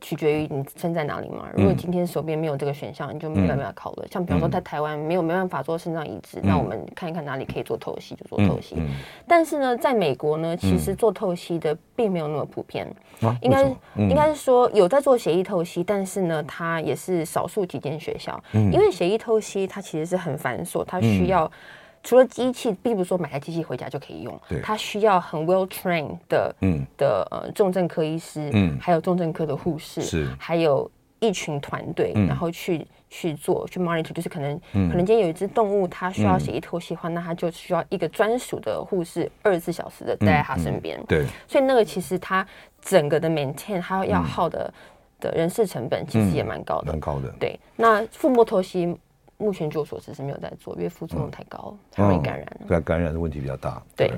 [0.00, 1.48] 取决于你身在哪里嘛。
[1.54, 4.06] 如果今天手边没有这个选项，你就没办法考了。
[4.10, 8.76] 像比方说在台湾没有没办法做肾脏移植，那我们看一看哪里可以做透析就做透析。
[9.26, 12.86] 但是呢，在美国呢，其实做透析的并没有那么普遍。
[13.40, 18.42] 应该应该是说有在做血液透析，但是呢，它也是少数几间学校。
[18.52, 21.50] 因为血液透析它其实是很繁琐，它需要。
[22.02, 42.44] 除了机器，并不是说买台机器回家就可以用，对，它需要很 well trained 的，嗯，的呃重症科医师，嗯，还有重症科的护士，是，还有一群团队，然后去去做去 monitor，就是可能，可能今天有一只动物它需要血液透析的话，那它就需要一个专属的护士，二十四小时的待在它身边，对，所以那个其实它
[42.80, 44.74] 整个的 maintain 它要耗的
[45.20, 48.98] 的人事成本其实也蛮高的，蛮高的，对，那腹膜透析。
[49.42, 52.60] 目前据我所知是没有在做，因为副作用太高，才会感染。
[52.68, 53.82] 对，感染的问题比较大。
[53.96, 54.12] 对，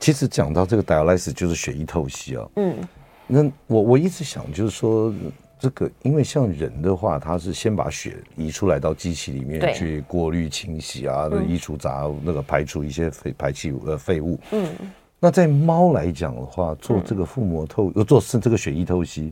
[0.00, 2.48] 其实讲到这个 dialysis 就是血液透析啊。
[2.56, 2.76] 嗯，
[3.26, 5.12] 那我我一直想就是说，
[5.58, 14.40] 这个因为像人的话，他是先把血移出来到机器里面去过滤清洗啊，移除杂那个排除一些废排气呃废物。
[14.52, 14.66] 嗯，
[15.20, 19.30] 那在猫来讲的话，做这个腹膜透呃做是这个血液透析，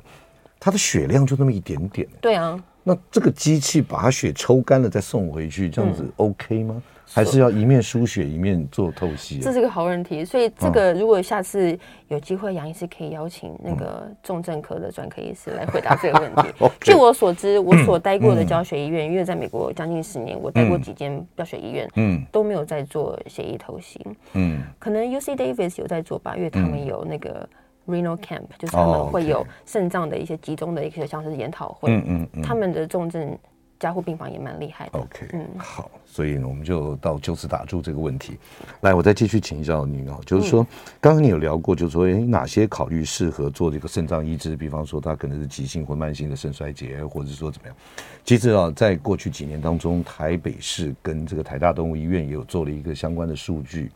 [0.61, 2.07] 它的血量就那么一点点。
[2.21, 2.63] 对啊。
[2.85, 6.75] 那这个机器把它血抽干了再送回去，这样子 OK 吗？
[6.77, 6.83] 嗯、
[7.15, 9.41] 还是要一面输血一面做透析、啊？
[9.43, 10.25] 这是个好问题。
[10.25, 16.53] 所以这个如果下次有机会，杨医师可以邀请那个重症科的专科医师来回答这个问题。
[16.61, 24.01] 嗯、据我所知，我所待过的教学医院，嗯、因为在美国将近十年，我待过几间教学医院，嗯，都没有在做血液透析。
[24.33, 27.49] 嗯，可能 UC Davis 有在做吧，因为他们有那个。
[27.87, 33.37] Renal Camp 就是他们会有肾脏的一些集中的一些像是研讨会，嗯嗯嗯，他们的重症
[33.81, 35.01] 加护病房也蛮厉害的。
[35.01, 38.39] OK，嗯，好，所以呢，我们就到就此打住这个问题。
[38.83, 40.65] 来，我再继续请教您哦，就是说，
[41.01, 44.55] 刚刚你有聊过，就是说，哎，哪些考虑适合做这个肾脏移植？
[44.57, 47.77] 比方说，它可能是急性或慢性的肾衰竭，或者说怎么样？
[48.25, 53.91] 其实啊，在过去几年当中，台北市跟这个台大动物医院也有做了一个相关的数据，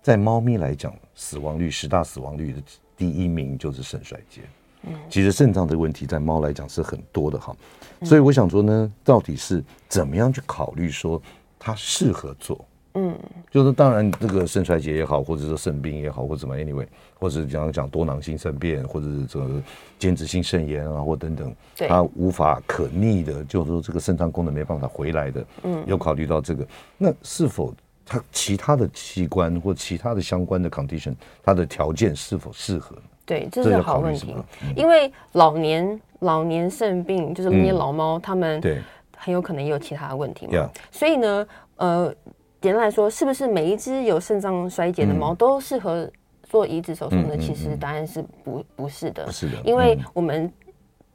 [0.00, 2.62] 在猫咪来讲，死亡率十大死亡率的。
[2.96, 4.42] 第一名就是肾衰竭，
[4.82, 7.54] 嗯，其实肾脏这个问题在猫来讲是很多的哈，
[8.02, 11.20] 所以我想说呢，到底是怎么样去考虑说
[11.58, 13.18] 它适合做，嗯，
[13.50, 16.86] 就是当然这个肾衰竭也好，或者说肾病也好，或者什么 anyway，
[17.18, 19.62] 或者讲讲多囊性肾变，或者是这个
[19.98, 26.66] 间质性肾炎啊，或等等，它无法可逆的，就是说这个肾脏功能没办法回来的，嗯，有考虑到这个，
[26.98, 27.74] 那是否？
[28.04, 32.96] 它其他的器官或其他的相关的 condition，它的条件是否适合？
[33.24, 34.34] 对，这是好问题，
[34.76, 38.82] 因为老年老年肾病就是那些老猫，他们对。
[39.24, 40.68] 很有可能也有其他的问题嘛。
[40.90, 42.12] 所以呢，呃，
[42.60, 46.10] 简单来说，是不是每一只有肾脏衰竭的猫都适合
[46.42, 47.36] 做移植手术呢？
[47.38, 50.52] 其实答案是不不是的，不是的，因为我们。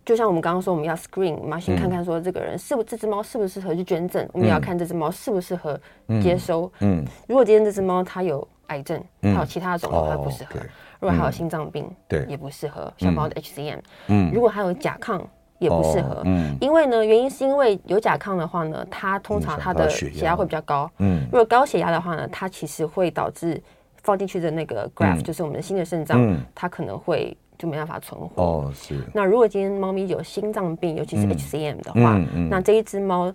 [0.08, 5.78] 就像我们刚刚说，我们要 screen 我们要，先看看说这个人是不这只猫适不适合去捐赠，我们也要看这只猫适不适合
[6.22, 6.72] 接收。
[6.80, 10.60] 嗯，如果今天这只猫它有癌症，它有其他的肿瘤，它不适合；
[11.02, 12.89] 如果还有心脏病，对，也不适合。
[12.96, 15.22] 小猫的 HCM，嗯，如果还有甲亢，
[15.60, 16.22] 也不适合。
[16.24, 20.89] 嗯，因为呢，原因是因为有甲亢的话呢，它通常它的血压会比较高。
[21.00, 23.62] 嗯，如果高血压的话呢，它其实会导致
[24.04, 27.36] 放进去的那个 graft，就是我们的新的肾脏，它可能会。
[27.58, 28.72] 就没办法存活哦。
[28.74, 29.00] 是。
[29.13, 33.34] 那如果今天猫咪有心脏病，尤其是 HCM 的话，那这一只猫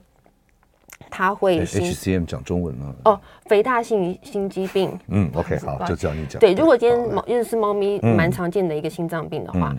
[1.11, 2.95] 它会 HCM 讲中文吗？
[3.05, 4.99] 哦，肥大性心肌病。
[5.09, 6.41] 嗯，OK，好，就叫你讲。
[6.41, 9.75] 对，如果今天猫因为是猫咪蛮常见的一个心脏病的话，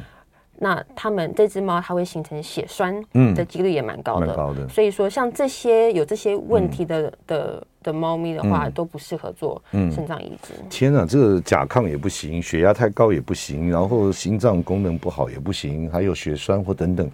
[0.64, 3.00] 那它们这只猫它会形成血栓
[3.36, 4.34] 的几率也蛮高的。
[4.34, 4.68] 高的。
[4.68, 7.64] 所以说，像这些有这些问题的的。
[7.84, 10.54] 的猫咪的话都不适合做肾脏移植。
[10.70, 17.12] 天哪，这个甲亢也不行，血压太高也不行，然后心脏功能不好也不行，还有血栓或等等。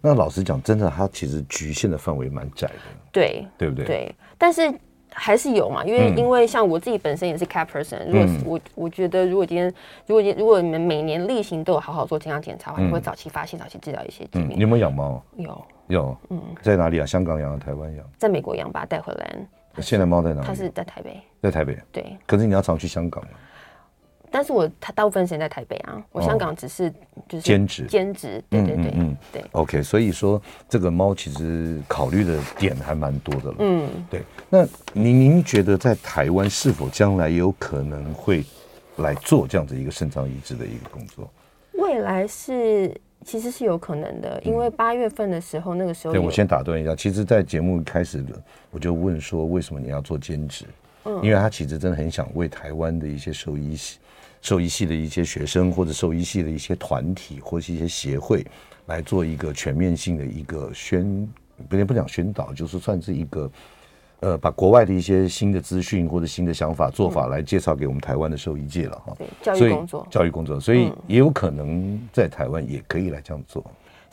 [0.00, 2.74] 那老实讲，真的它其实局限的范围蛮窄的。
[3.10, 3.84] 对，对不对？
[3.84, 4.72] 对，但是
[5.16, 9.72] 还是有嘛，因为因为像我自己本身也是 cat person，如果我我觉得如果今天
[10.06, 14.50] 如果如果你们每年例行都有好好做健康检查的话，你会早期发现、早期治疗一些疾病。
[14.50, 15.22] 你有没有养猫？
[15.36, 17.06] 有有，嗯，在哪里啊？
[17.06, 18.04] 香港养，台湾养？
[18.18, 19.36] 在美国养，把它带回来。
[19.80, 20.46] 现在猫在哪里？
[20.46, 21.78] 它是在台北，在台北。
[21.92, 23.30] 对，可是你要常去香港吗？
[24.34, 26.90] 但是我他大部分时间在台北啊，我香港只是
[27.28, 28.42] 就是兼职，兼职。
[28.50, 29.44] 对对对，嗯对。
[29.52, 33.56] OK，所以说这个猫其实考虑的点还蛮多的了。
[33.60, 34.22] 嗯，对。
[34.50, 38.44] 那您您觉得在台湾是否将来有可能会
[38.96, 41.30] 来做这样子一个肾脏移植的一个工作？
[41.74, 42.92] 未来是。
[43.26, 46.94] 其实是有可能的，因为八月份的时候，那个时候，对，我先打断一下。
[46.94, 48.34] 其实，在节目开始的，
[48.70, 50.66] 我就问说，为什么你要做兼职？
[51.04, 53.98] 嗯，因为他其实真的很想为台湾的一些兽医系、
[54.44, 58.46] 兽医系的一些学生，或者兽医系的一些团体，或是一些协会，
[58.86, 61.26] 来做一个全面性的一个宣，
[61.66, 63.50] 不能不讲宣导，就是算是一个。
[64.20, 69.14] 呃，把国外的一些新的资讯或者新的想法做法来介绍给我们台湾的兽医界了哈。
[69.18, 73.62] 对，教育工作，教育工作，所以也有可能在台湾也可以来这样做。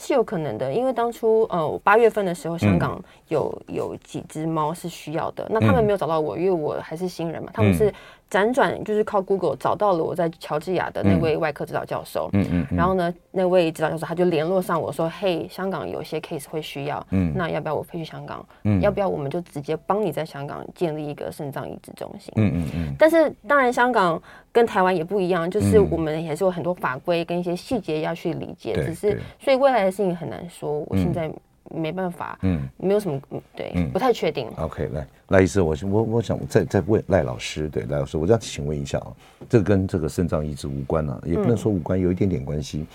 [0.02, 7.94] 是有可能的，因为当初呃八月份的时候，香港有有几只猫是需要的，那他们没有找到我，因为我还是新人嘛，他们是。
[8.32, 18.46] 辗转就是靠 Google 找到了我在乔治亚的那位外科指导教授，嗯嗯，然后呢，那位指导教授他就联络上我说，嘿，香港有些 case 会需要，嗯，那要不要我飞去香港？
[18.64, 22.34] 嗯，要不要我们就直接帮你在香港建立一个肾脏移植中心？
[22.38, 22.96] 嗯嗯嗯。
[22.98, 30.86] 但是当然，香港跟台湾也不一样，就是我们也是有很多法规跟一些细节要去理解，只是所以未来的事情很难说。
[30.88, 31.32] 我现在。
[31.74, 33.18] 没办法，嗯，没有什么，
[33.56, 34.46] 对，嗯，不太确定。
[34.58, 39.08] OK，来，赖医师，我我我想再再问赖老师，对，赖老师，我这样请问一下啊，
[39.48, 42.80] 这个跟这个肾脏移植无关啊，也不能说无关，有一点点关系。
[42.80, 42.88] 嗯，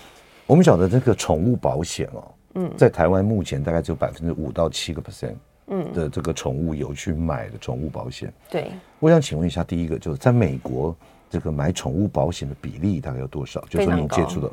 [0.45, 5.33] 我们晓得这个宠物保险哦，嗯，在台湾目前大概只有百分之五到七个 percent，
[5.69, 8.31] 嗯，的这个宠物有去买的宠物保险。
[8.47, 8.67] 对，
[8.99, 10.95] 我想请问一下，第一个就是在美国
[11.29, 13.59] 这个买宠物保险的比例大概有多少？
[13.69, 14.51] 就是说你接触的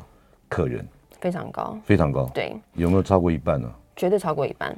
[0.49, 0.87] 客人
[1.19, 3.71] 非常高，非常高，对，有没有超过一半呢？
[3.95, 4.75] 绝对超过一半。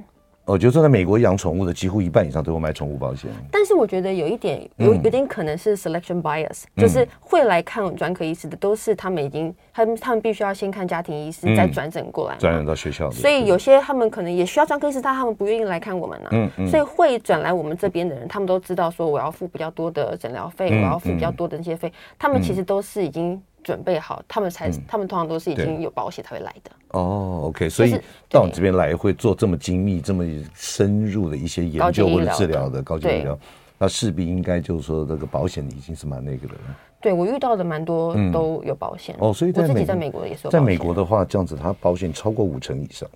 [0.47, 3.29] 我觉得说在美国养宠物的几乎一半以上都会买宠物保险。
[3.51, 13.11] 但是我觉得有一点有有点可能是 selection bias，就是会来看专科医师的都是他们已经他们他们必须要先看家庭医师再转诊过来，转诊到学校。
[13.11, 16.29] 所以有些他们可能也需要专科医师，但他们不愿意来看我们呢。
[16.31, 16.67] 嗯嗯。
[16.67, 23.41] 所以会转来我们这边的人，他们都知道说我要付比较多的诊疗费，我要付比较多的那些费，他们其实都是已经。
[23.67, 26.71] 准备好，他们才，他们通常都是已经有保险才会来的。
[26.91, 27.99] 哦，OK，所以
[28.29, 33.37] 到你这边来会做这么精密、这么深入的一些研究或者治疗的高级医疗，
[33.77, 36.61] 那势必应该就是说这个保险已经是蛮那个的了。
[37.01, 40.47] 对，我遇到的蛮多都有保险哦，所以我自己在美国也是。
[40.47, 43.09] 在美国的话，这样子它保险超过五成以上。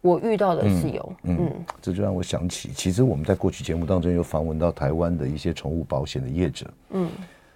[0.00, 7.10] 我遇到的是有，嗯，这就让我想起，其实我们在过去节目当中有访问到台湾的一些宠物保险的业者，嗯。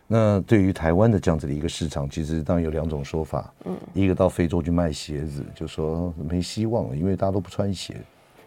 [0.06, 3.52] 那对于台湾的这样子的一个市场，其实当然有两种说法。
[3.64, 7.94] 嗯，一个到非洲去卖鞋子，就说没希望了，因为大家都不穿鞋；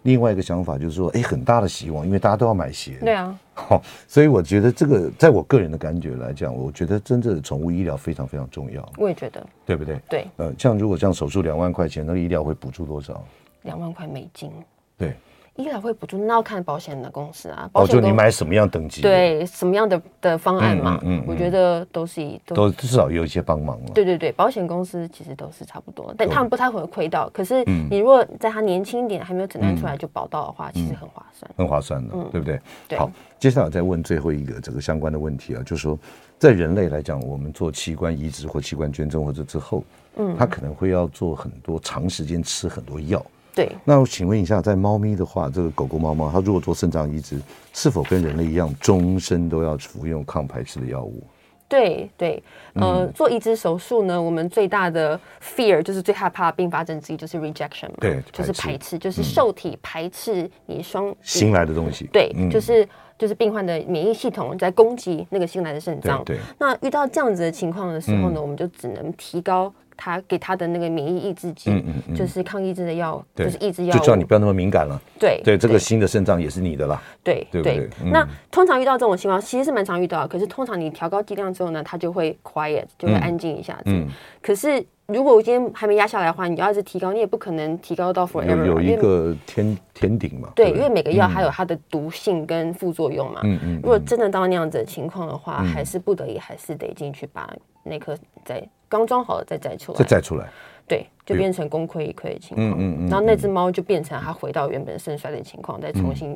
[0.03, 2.97] 另外一个想法就是说，哎，很大的希望，因为大家都要买鞋。
[3.01, 3.37] 对啊。
[3.53, 8.89] 好，所以我觉得这个，在我个人的感觉来讲，我觉得真正的宠物医疗非常非常重要。
[8.97, 9.99] 我也觉得，对不对？
[10.07, 10.27] 对。
[10.37, 13.21] 呃，像如果这样手术两万块钱，那个医疗会补助多少？
[13.63, 14.49] 两万块美金。
[14.97, 15.13] 对。
[15.59, 17.69] 医疗会补助，那要看保险的公司啊。
[17.73, 19.01] 哦，就你买什么样等级？
[19.01, 20.97] 对，什么样的的方案嘛？
[21.03, 23.91] 嗯，嗯，嗯，我觉得都是一都，都至少有一些帮忙了。
[23.93, 27.29] 对对对，保险公司其实都是差不多，但他们不太会亏到。
[27.31, 32.61] 可是你如果在他年轻一点还没有诊断出来就保到的话，嗯、其实很划算，很划算的，嗯、对不对？
[32.87, 32.97] 对。
[32.97, 35.99] 好，接下来再问最后一个这个相关的问题啊，就是说，
[36.37, 39.83] 在人类来讲，我们做器官移植或器官捐赠或者之后，
[40.15, 43.21] 嗯，他可能会要做很多长时间吃很多药。
[43.59, 47.37] 对，那我请问一下，在猫咪的话，这个狗狗、猫猫，它如果做肾脏移植，
[47.73, 51.21] 是否跟人类一样，终身都要服用抗排斥的药物？
[51.67, 52.41] 对对，
[52.75, 62.87] 呃，嗯、做移植手术呢，我们最大的 fear 就是最害怕的并发症之一就是 rejection 嘛，对，就是排斥，就是受体排斥你双新来的东西，对，嗯、就是
[63.17, 69.73] 就是病患的免疫系统在攻击那个新来的肾脏，对，对，那遇到这样子的情况的时候呢，嗯、我们就只能提高。
[69.99, 74.99] 他给他的那个免疫抑制剂，嗯嗯嗯、就是抗抑制的药，就是抑制药，就叫你不要那么敏感了。
[75.19, 77.01] 对对，这个新的肾脏也是你的啦。
[77.21, 77.89] 对对对。
[78.05, 80.27] 那通常遇到这种情况，其实是蛮常遇到的。
[80.29, 83.81] 可是通常你调高剂量之后呢，它就会 quiet，就会安静一下子。
[83.87, 84.07] 嗯。
[84.41, 88.65] 可是如果我今天还没压下来的话，你要一直提高，你也不可能提高到 forever。
[88.65, 90.49] 有一个天天顶嘛。
[90.55, 93.41] 对，因为每个药还有它的毒性跟副作用嘛。
[93.43, 93.75] 嗯嗯。
[93.83, 99.99] 如果真的到那样子的情况的话，还是不得已，还是得进去把那颗再刚装好了再摘出来。
[99.99, 100.49] 再摘出来。
[100.87, 102.67] 对，就变成功亏一篑的情况。
[102.67, 103.09] 嗯嗯嗯。
[103.09, 106.35] 然后那只猫就变成它回到原本肾衰的情况，再重新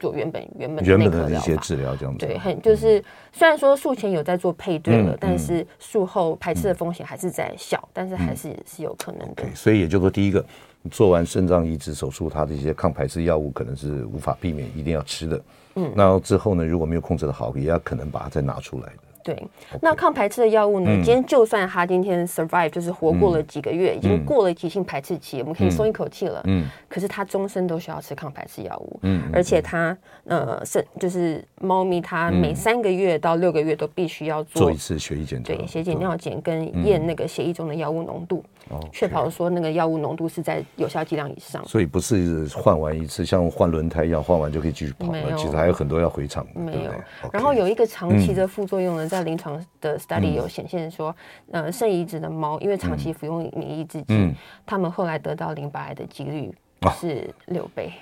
[0.00, 2.26] 做原本原本原本的一些治疗这样子。
[2.26, 3.02] 对，很就是
[3.32, 9.44] 虽然说术前有在做配对了，但是术后排斥的风险还是在小，但是还是是有可能的。
[9.44, 10.44] 对，所以也就是说，第一个
[10.90, 15.40] 做完肾脏移植手术，它的一些抗排斥药物可能是无法避免，一定要吃的。
[15.76, 15.92] 嗯。
[15.94, 19.02] 那之后呢，如果没有控制的好，也要可能把它再拿出来的。
[19.28, 19.46] 对，
[19.82, 20.90] 那抗排斥的药物呢？
[21.04, 26.40] 今天就算他今天 survive，就是活过了几个月，已经过了急性排斥期，我们可以松一口气了。
[26.46, 28.98] 嗯，可是他终身都需要吃抗排斥药物。
[29.02, 38.42] 嗯，而且他呃是就是猫咪，它每三个月到六个月都必须要做一次血液检查，对，血检尿检跟验那个血液中的药物浓度，
[38.92, 41.64] 确保说那个药物浓度是在有效剂量以上。
[41.66, 45.36] 所以不是换完一次，像换轮胎一样，换完就可以继续跑了。
[45.36, 46.46] 其实还有很多要回厂。
[46.54, 46.92] 没有。
[47.32, 51.14] 然后有一个长期的副作用呢，在临床的 study 有显现说，
[51.50, 54.34] 呃，肾移植的猫因为长期服用免疫抑制剂，
[54.66, 56.52] 他们后来得到淋巴癌的几率
[57.00, 57.92] 是六倍，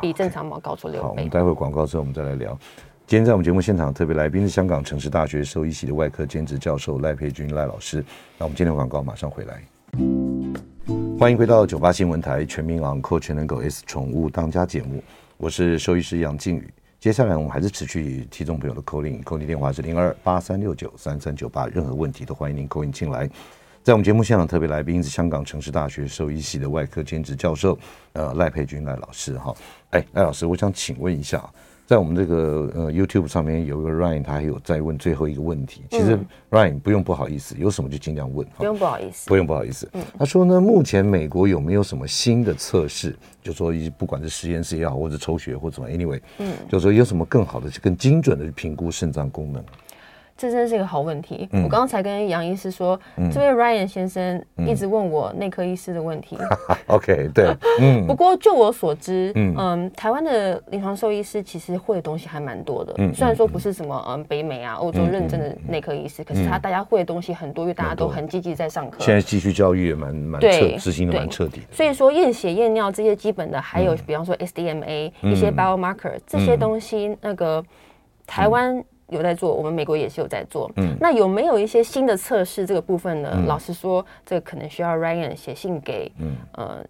[0.00, 1.02] 比正常猫高出六倍。
[1.02, 2.56] 好，我们待会广告之后我们再来聊。
[3.06, 8.02] 今天在我们节目现场特别来宾是香港城市大学兽医系的外科兼职教授赖佩君赖老师。
[8.38, 9.62] 那我们今天广告马上回来，
[11.18, 15.02] 欢迎回到九八新闻台全民昂扣全能狗 S 宠物当家节目，
[15.36, 16.68] 我是兽医师杨靖宇。
[16.98, 23.28] 接下来我们还是持续听众朋友的 call in，call in 电话是零二八三六九三三九八，任何问题都欢迎您 call in 进来。
[23.82, 27.78] 在我们节目现场特别来宾是香港城市大学兽医系的外科兼职教授，
[28.14, 29.54] 呃赖佩君赖老师哈。
[29.90, 31.44] 哎，赖老师，我想请问一下。
[31.86, 35.82] 在我们这个呃 YouTube 上面有一个 Ryan，他还有在问最后一个问题。
[35.90, 36.18] 其实
[36.50, 38.46] Ryan 不用不好意思，有什么就尽量问。
[38.56, 39.90] 不用不好意思，不用不好意思。
[40.18, 43.14] 他说呢，目前美国有没有什么新的测试？
[43.42, 49.62] 就说不管是实验室也好，或者抽血或者什么，anyway，嗯，就说有什么更好的、更精准的去评估肾脏功能？
[50.36, 51.48] 这真是一个好问题。
[51.64, 52.98] 我刚才跟杨医师说，
[53.32, 56.36] 这位 Ryan 先生一直问我内科医师的问题。
[56.88, 58.04] OK，对，嗯。
[58.08, 62.92] 不过就我所知，嗯，台湾的临床兽医师其实会的东西还蛮多的。
[63.14, 68.98] 虽然说不是什么嗯北美啊、欧洲认证的内科医师，可是他大家会的东西很多，因为大家都很积极在上课。
[69.00, 71.66] 现在继续教育也蛮蛮彻执行的蛮彻底的。
[71.70, 77.64] 所以说验血验尿这些基本的，还有比方说 SDMA 一些 biomarker 这些东西，那个
[78.26, 78.84] 台湾。
[79.08, 80.70] 有在做，我们美国也是有在做。
[80.76, 83.30] 嗯，那有没有一些新的测试这个部分呢？
[83.34, 86.84] 嗯、老实说，这个可能需要 Ryan 写信给嗯呃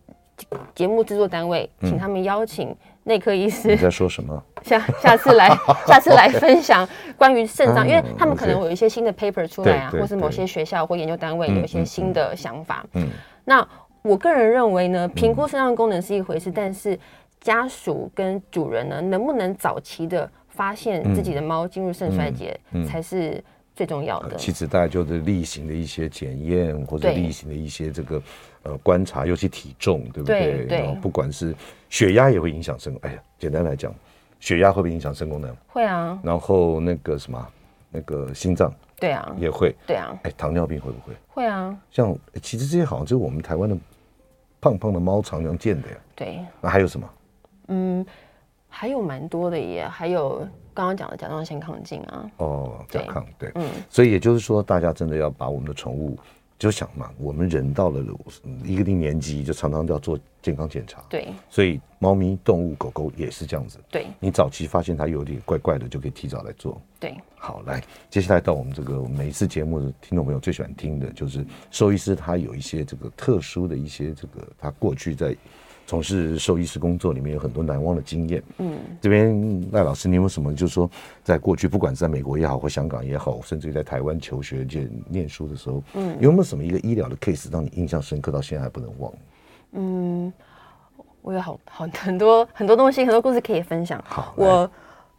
[0.75, 3.69] 节目制作单位，请他们邀请内科医师。
[3.69, 4.43] 你在说什么？
[4.63, 5.49] 下下次来，
[5.87, 12.85] 下次来分享关于肾脏，因为他们可能有一些新的 paper 出来啊，或是某些学校或研究单位有一些新的想法。
[12.95, 13.09] 嗯，
[13.45, 13.67] 那
[14.03, 16.99] 我个人认为呢，评估肾脏功能是一回事，但是
[17.41, 23.43] 家属跟主人呢，能不能早期的发现自己的猫进入肾衰竭才是
[23.75, 24.37] 最重要的。
[24.37, 28.23] 其实大概就是例行的一些检验或者例行的一些这个
[28.63, 30.65] 呃观察，尤其体重，对不对？
[30.67, 30.79] 对。
[30.79, 31.55] 然后不管是
[31.91, 33.93] 血压也会影响肾，哎呀，简单来讲，
[34.39, 35.55] 血压会不会影响肾功能？
[35.67, 36.19] 会啊。
[36.23, 37.49] 然后那个什么，
[37.91, 39.75] 那个心脏，对啊，也会。
[39.87, 40.17] 对啊。
[40.23, 41.13] 哎，糖尿病会不会？
[41.29, 41.77] 会啊。
[41.91, 43.77] 像其实这些好像就是我们台湾的
[44.61, 45.97] 胖胖的猫常常见的呀。
[46.15, 46.39] 对。
[46.61, 47.11] 那还有什么？
[47.69, 48.07] 嗯。
[48.77, 50.41] 还有蛮多的耶，还有
[50.75, 52.31] 刚刚讲的甲状腺亢进啊。
[52.39, 56.19] 哦，甲亢对，嗯，所以也就是说，大家真的要把我们的宠物，
[56.59, 58.05] 就想嘛，我们人到了
[58.65, 61.01] 一个定年纪，就常常都要做健康检查。
[61.09, 63.79] 对，所以猫咪、动物、狗狗也是这样子。
[63.89, 66.83] 对，你早期发现它有点怪怪的，就可以提早来做。
[66.99, 75.35] 对，好，来，接下来到我们这个每一次节目的听众朋友最喜欢听的就是兽医师，他有一些这个特殊的一些这个他过去在。
[75.87, 78.43] 从事兽医师工作里面有很多难忘的经验。
[78.59, 80.55] 嗯，这边赖老师，你有什么？
[80.55, 80.91] 就是说，
[81.23, 89.13] 在过去，不管是在美国也好，或香港也好，甚至于在台湾求学、就念书的时候，嗯，有没有什么一个医疗的 case 让你印象深刻，到现在还不能忘？
[89.73, 90.33] 嗯，
[91.21, 94.03] 我有好好很多很多东西，很多故事可以分享。
[94.07, 94.71] 好，我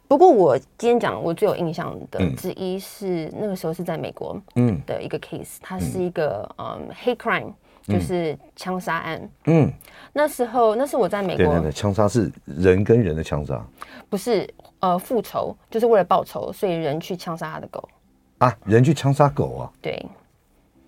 [0.08, 7.52] 不过我今天讲我最有印象的之一是、嗯、那个时候是在美国，嗯，的一个 case，它是一个嗯 hate crime。
[7.86, 9.30] 就是枪杀案。
[9.44, 9.72] 嗯，
[10.12, 11.44] 那时候那是我在美国。
[11.44, 13.64] 对对对，枪杀是人跟人的枪杀，
[14.08, 14.48] 不是
[14.80, 17.88] 呃复仇，就是为了报仇，所以人去枪杀他的狗。
[18.38, 19.72] 啊，人去枪杀狗啊？
[19.80, 20.04] 对。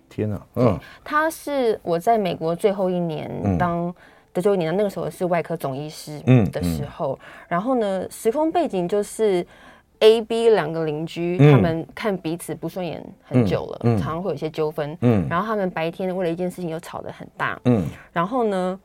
[0.09, 3.93] 天哪，嗯，他是我在美国最后一年当
[4.33, 9.45] 的最后一年，那个时候是外科总医师嗯的时候，然后呢，时空背景就是。
[9.99, 14.97] A、B 两个邻居，他们看彼此不顺眼很久了，常常会有一些纠纷。
[15.01, 17.59] 嗯，然后他们白天为了一件事情又吵得很大。
[17.65, 17.83] 嗯，
[18.13, 18.79] 然后呢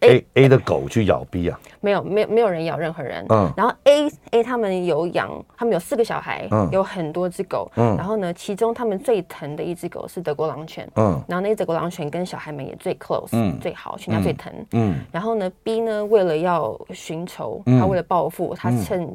[0.00, 1.60] ，A A, A 的狗去咬 B 啊？
[1.80, 3.26] 没有，没有，没有人咬任何人。
[3.28, 7.70] 嗯，然后 A A 他们有养，他们有四个小孩，嗯、有很多只狗。
[7.76, 10.88] 嗯，然后呢，其中他们最疼的一只狗是德国狼犬。
[10.96, 14.50] 嗯，然后那只德国狼犬跟小孩们也最 close，嗯，最好，全家最疼。
[14.72, 19.14] 嗯，嗯然后呢，B 呢，为了要寻仇，他为了报复，他趁。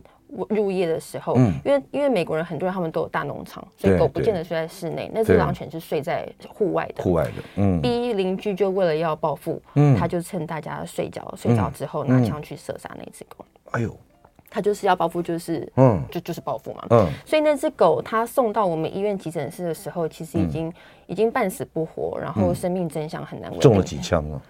[0.49, 7.03] 入夜的时候，嗯、因为因为美国人很多人他们都有大农场，所以狗不见得睡在室内，那只狼犬是睡在户外的。
[7.03, 7.81] 户外的，嗯。
[7.81, 13.45] B 邻居就为了要报复，嗯，他就趁大家睡觉，睡着之后拿枪去射杀那只狗。
[13.71, 13.95] 哎呦，
[14.49, 17.07] 他就是要报复，就是嗯，就就是报复嘛，嗯。
[17.25, 20.73] 所以那只狗他送到我们医院急诊室的时候，其实已经、嗯、
[21.07, 23.59] 已经半死不活，然后生命真相很难闻。
[23.59, 24.41] 中了几枪啊？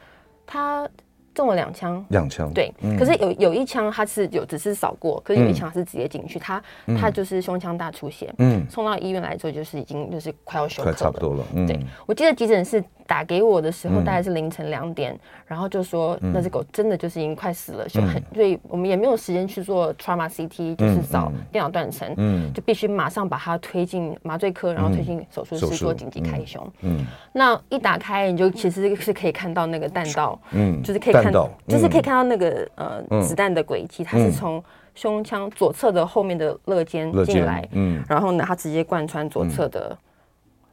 [0.46, 0.88] 他。
[1.34, 2.52] 中了两枪，两枪。
[2.54, 6.62] 对，嗯、可是有有一枪他是有只是扫过，可是有一枪是直接进去，他
[7.00, 31.21] 他就是胸腔大出血，嗯，送到医院来之后就是已经就是快要休克了，差不多了，嗯，对，我记得急诊室打给我的时候大概是凌晨两点，然后就说那只狗真的就是已经快死了，就很，所以我们也没有时间去做 trauma CT，就是扫电脑断层，嗯，就必须马上把它推进麻醉科，然后推进手术室做紧急开胸，嗯，那一打开你就其实是可以看到那个弹道，嗯，就是可以。
[31.24, 34.64] 看到，就是可以看到那个呃子弹的轨迹，它是从
[34.94, 39.98] 胸腔左侧的后面的肋间进来，嗯，然后呢，它直接贯穿左侧的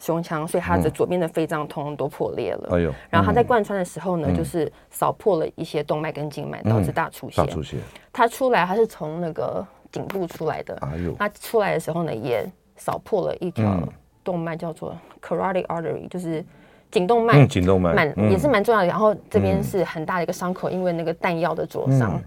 [0.00, 2.68] 胸腔，所以它的左边的肺脏通通都破裂了。
[2.72, 7.36] 哎呦，然后它在贯穿的时候呢，就是扫破了一些动脉跟静脉，导致大出血。
[7.36, 7.76] 大出血。
[8.12, 10.76] 它出来，它是从那个颈部出来的。
[10.82, 12.44] 哎呦，它出来的时候呢，也
[12.76, 13.80] 扫破了一条
[14.24, 16.44] 动脉，叫做 carotid artery，就是。
[16.90, 18.86] 颈动脉，颈动脉蛮也是蛮重要的。
[18.86, 22.20] 然后这边是很大的一个伤口，因为那个弹药的灼伤。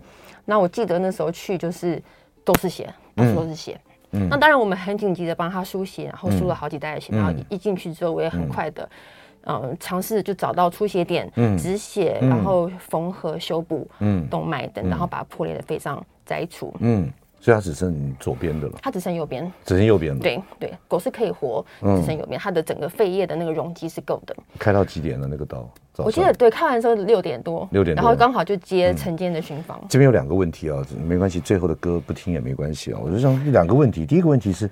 [0.46, 2.02] 那我记得那时候去就是
[2.44, 3.80] 都是血，到处都是血。
[4.30, 7.16] 那当然我们很紧急的帮他输血，然后输了好几袋的血。
[7.16, 8.90] 然后一进去之后，我也很快的，
[9.46, 13.88] 嗯，尝试就找到出血点，止血，然后缝合修补
[14.30, 16.74] 动脉等，然后把破裂的肺脏摘除。
[16.80, 17.10] 嗯。
[17.42, 20.20] 所以它只剩左边的了，它只剩右边，只剩右边了。
[20.22, 24.36] 对对，狗是可以活，只剩右边，它的整个肺叶的那个容积是够的。
[24.60, 25.28] 开到几点了？
[25.28, 25.68] 那个刀？
[25.98, 29.80] 我记得对，开完之后六点多，六点，然后刚好就接晨间的巡房。
[29.90, 33.00] 这边有两个问题啊，没关系，最后的歌不听也没关系啊。
[33.04, 34.70] 我就想两个问题，第一个问题是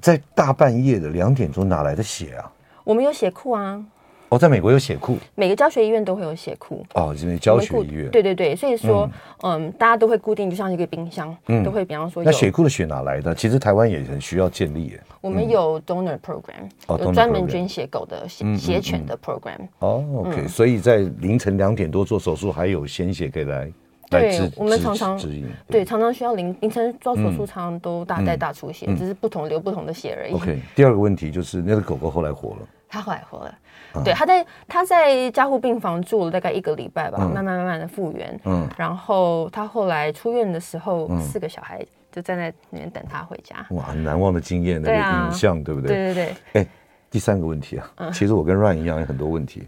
[0.00, 2.50] 在大半夜的两点钟哪来的血啊？
[2.84, 3.84] 我们有血库啊。
[4.28, 6.84] 哦，在美国有血库，每个教学医院都会有血库。
[6.94, 9.08] 哦，因为教学医院，对对对，所以说，
[9.42, 13.32] 嗯，大家都会固定，就像一个冰箱，都会比方说，那血库的血哪来的？
[13.34, 15.00] 其实台湾也很需要建立耶。
[15.20, 19.58] 我们有 donor program，有专门捐血狗的血血犬的 program。
[19.78, 23.72] 哦，OK，所以在凌晨两点多做手术，还有鲜血可以来
[24.10, 25.16] 来支我们常常
[25.68, 30.34] 对，常常需要凌凌晨做手术，常常都大带大出血，只是不同流不同的血而已。
[30.34, 33.54] OK，第二个问题就是那个狗狗后来活了，它后来活了。
[34.04, 38.40] 对，他在他在加护病房住了大概一个礼拜吧，慢慢慢慢的复原。
[38.44, 43.56] 嗯，然后他后来出院的时候，四个小孩就站在那边等他回家。
[43.70, 45.88] 哇，很难忘的经验，那个影像，对不对？
[45.88, 46.62] 对对对。
[46.62, 46.66] 哎，
[47.10, 49.66] 第三个问题啊，其实我跟 Ryan 一样有很多问题。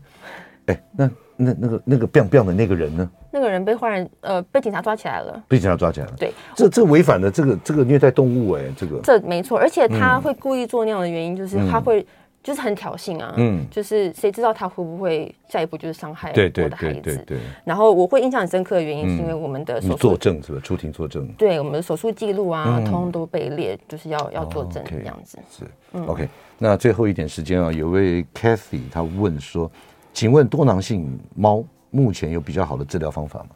[0.67, 3.11] 哎，那那那个那个 biang biang 的那个人呢？
[3.31, 5.43] 那个人被坏人呃被警察抓起来了。
[5.49, 6.13] 被警察抓起来了。
[6.19, 9.01] 对，这这违反了这个这个虐待动物哎，这个。
[9.03, 12.07] 这没错，而且他会故意做那样的原因就是他会。
[12.43, 16.51] 就是很挑衅啊，嗯，就是谁知道他会不会下一步就是伤害我的孩子？
[16.51, 17.39] 对对对对对。
[17.65, 20.61] 然后我会印象很深刻的原因，是因为我们的手术作证是吧？
[20.63, 21.27] 出庭作证。
[21.37, 25.39] 对，我们的手术记录啊，通通都被列，就是要要作证这样子。
[25.51, 26.29] 是嗯，OK。
[26.59, 29.71] 那最后一点时间啊，有位 Kathy 他问说，
[30.13, 33.51] 请问多囊性猫目前有比较好的治疗方法吗？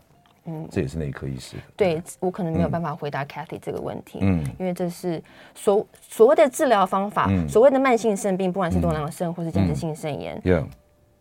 [0.44, 1.56] 嗯，这也是内科医师。
[1.76, 5.22] 对，我可能没有办法回答 Kathy 这个问题，嗯，因为这是
[5.54, 10.42] 所所谓的治疗方法，所谓的慢性肾病，不管是多囊肾或是间质性肾炎，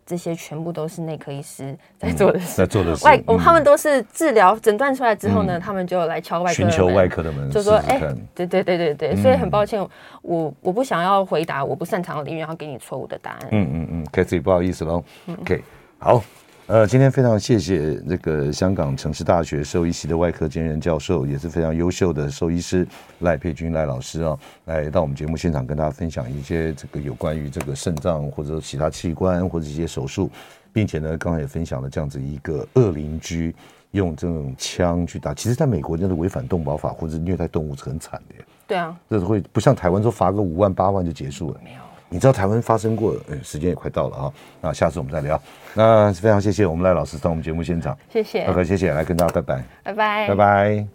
[0.04, 3.04] 这些全部都是内科医师在做的事，在做的事。
[3.04, 8.00] 外，他们都是治疗诊断出来之后呢，他们就来敲外科，寻求外科的门，就说，哎，
[8.34, 9.80] 对对对对对，所以很抱歉，
[10.22, 13.48] 我我不想要回答我不擅长的领域，然后给你错误的答案。
[13.52, 15.04] 嗯嗯嗯，Kathy 不好意思喽
[15.40, 15.62] ，OK，
[15.98, 16.22] 好。
[16.68, 22.86] 呃，今天非常谢谢那个香港城市大学兽医系的外科兼任教授，也是非常优秀的兽医师
[23.18, 30.30] 赖佩君赖老师啊，来到我们节目现场跟大家分享一些这个有关于这个肾脏或者其他器官或者一些手术，
[30.72, 33.54] 并且呢，刚才也分享了这样子一个恶邻居
[33.90, 38.44] 用这种枪去打，其实在美国那是违反动保法或者虐待动物是很惨的。
[38.68, 41.60] 对啊，这是会不像台湾说罚个五万八万就结束了。
[41.62, 41.80] 没有。
[42.12, 43.16] 你知道台湾发生过？
[43.28, 45.40] 嗯，时间也快到了啊，那下次我们再聊。
[45.72, 48.44] 那非常谢谢我们赖老师上我们节目现场，谢谢。
[48.44, 50.86] OK，谢谢，来跟大家拜拜，拜拜，拜拜。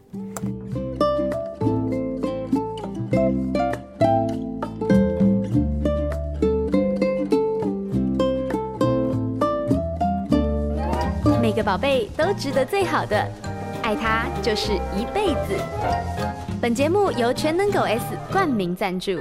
[11.42, 13.28] 每个宝贝都值得最好的，
[13.82, 15.60] 爱他就是一辈子。
[16.62, 19.14] 本节目由全能狗 S 冠名赞助。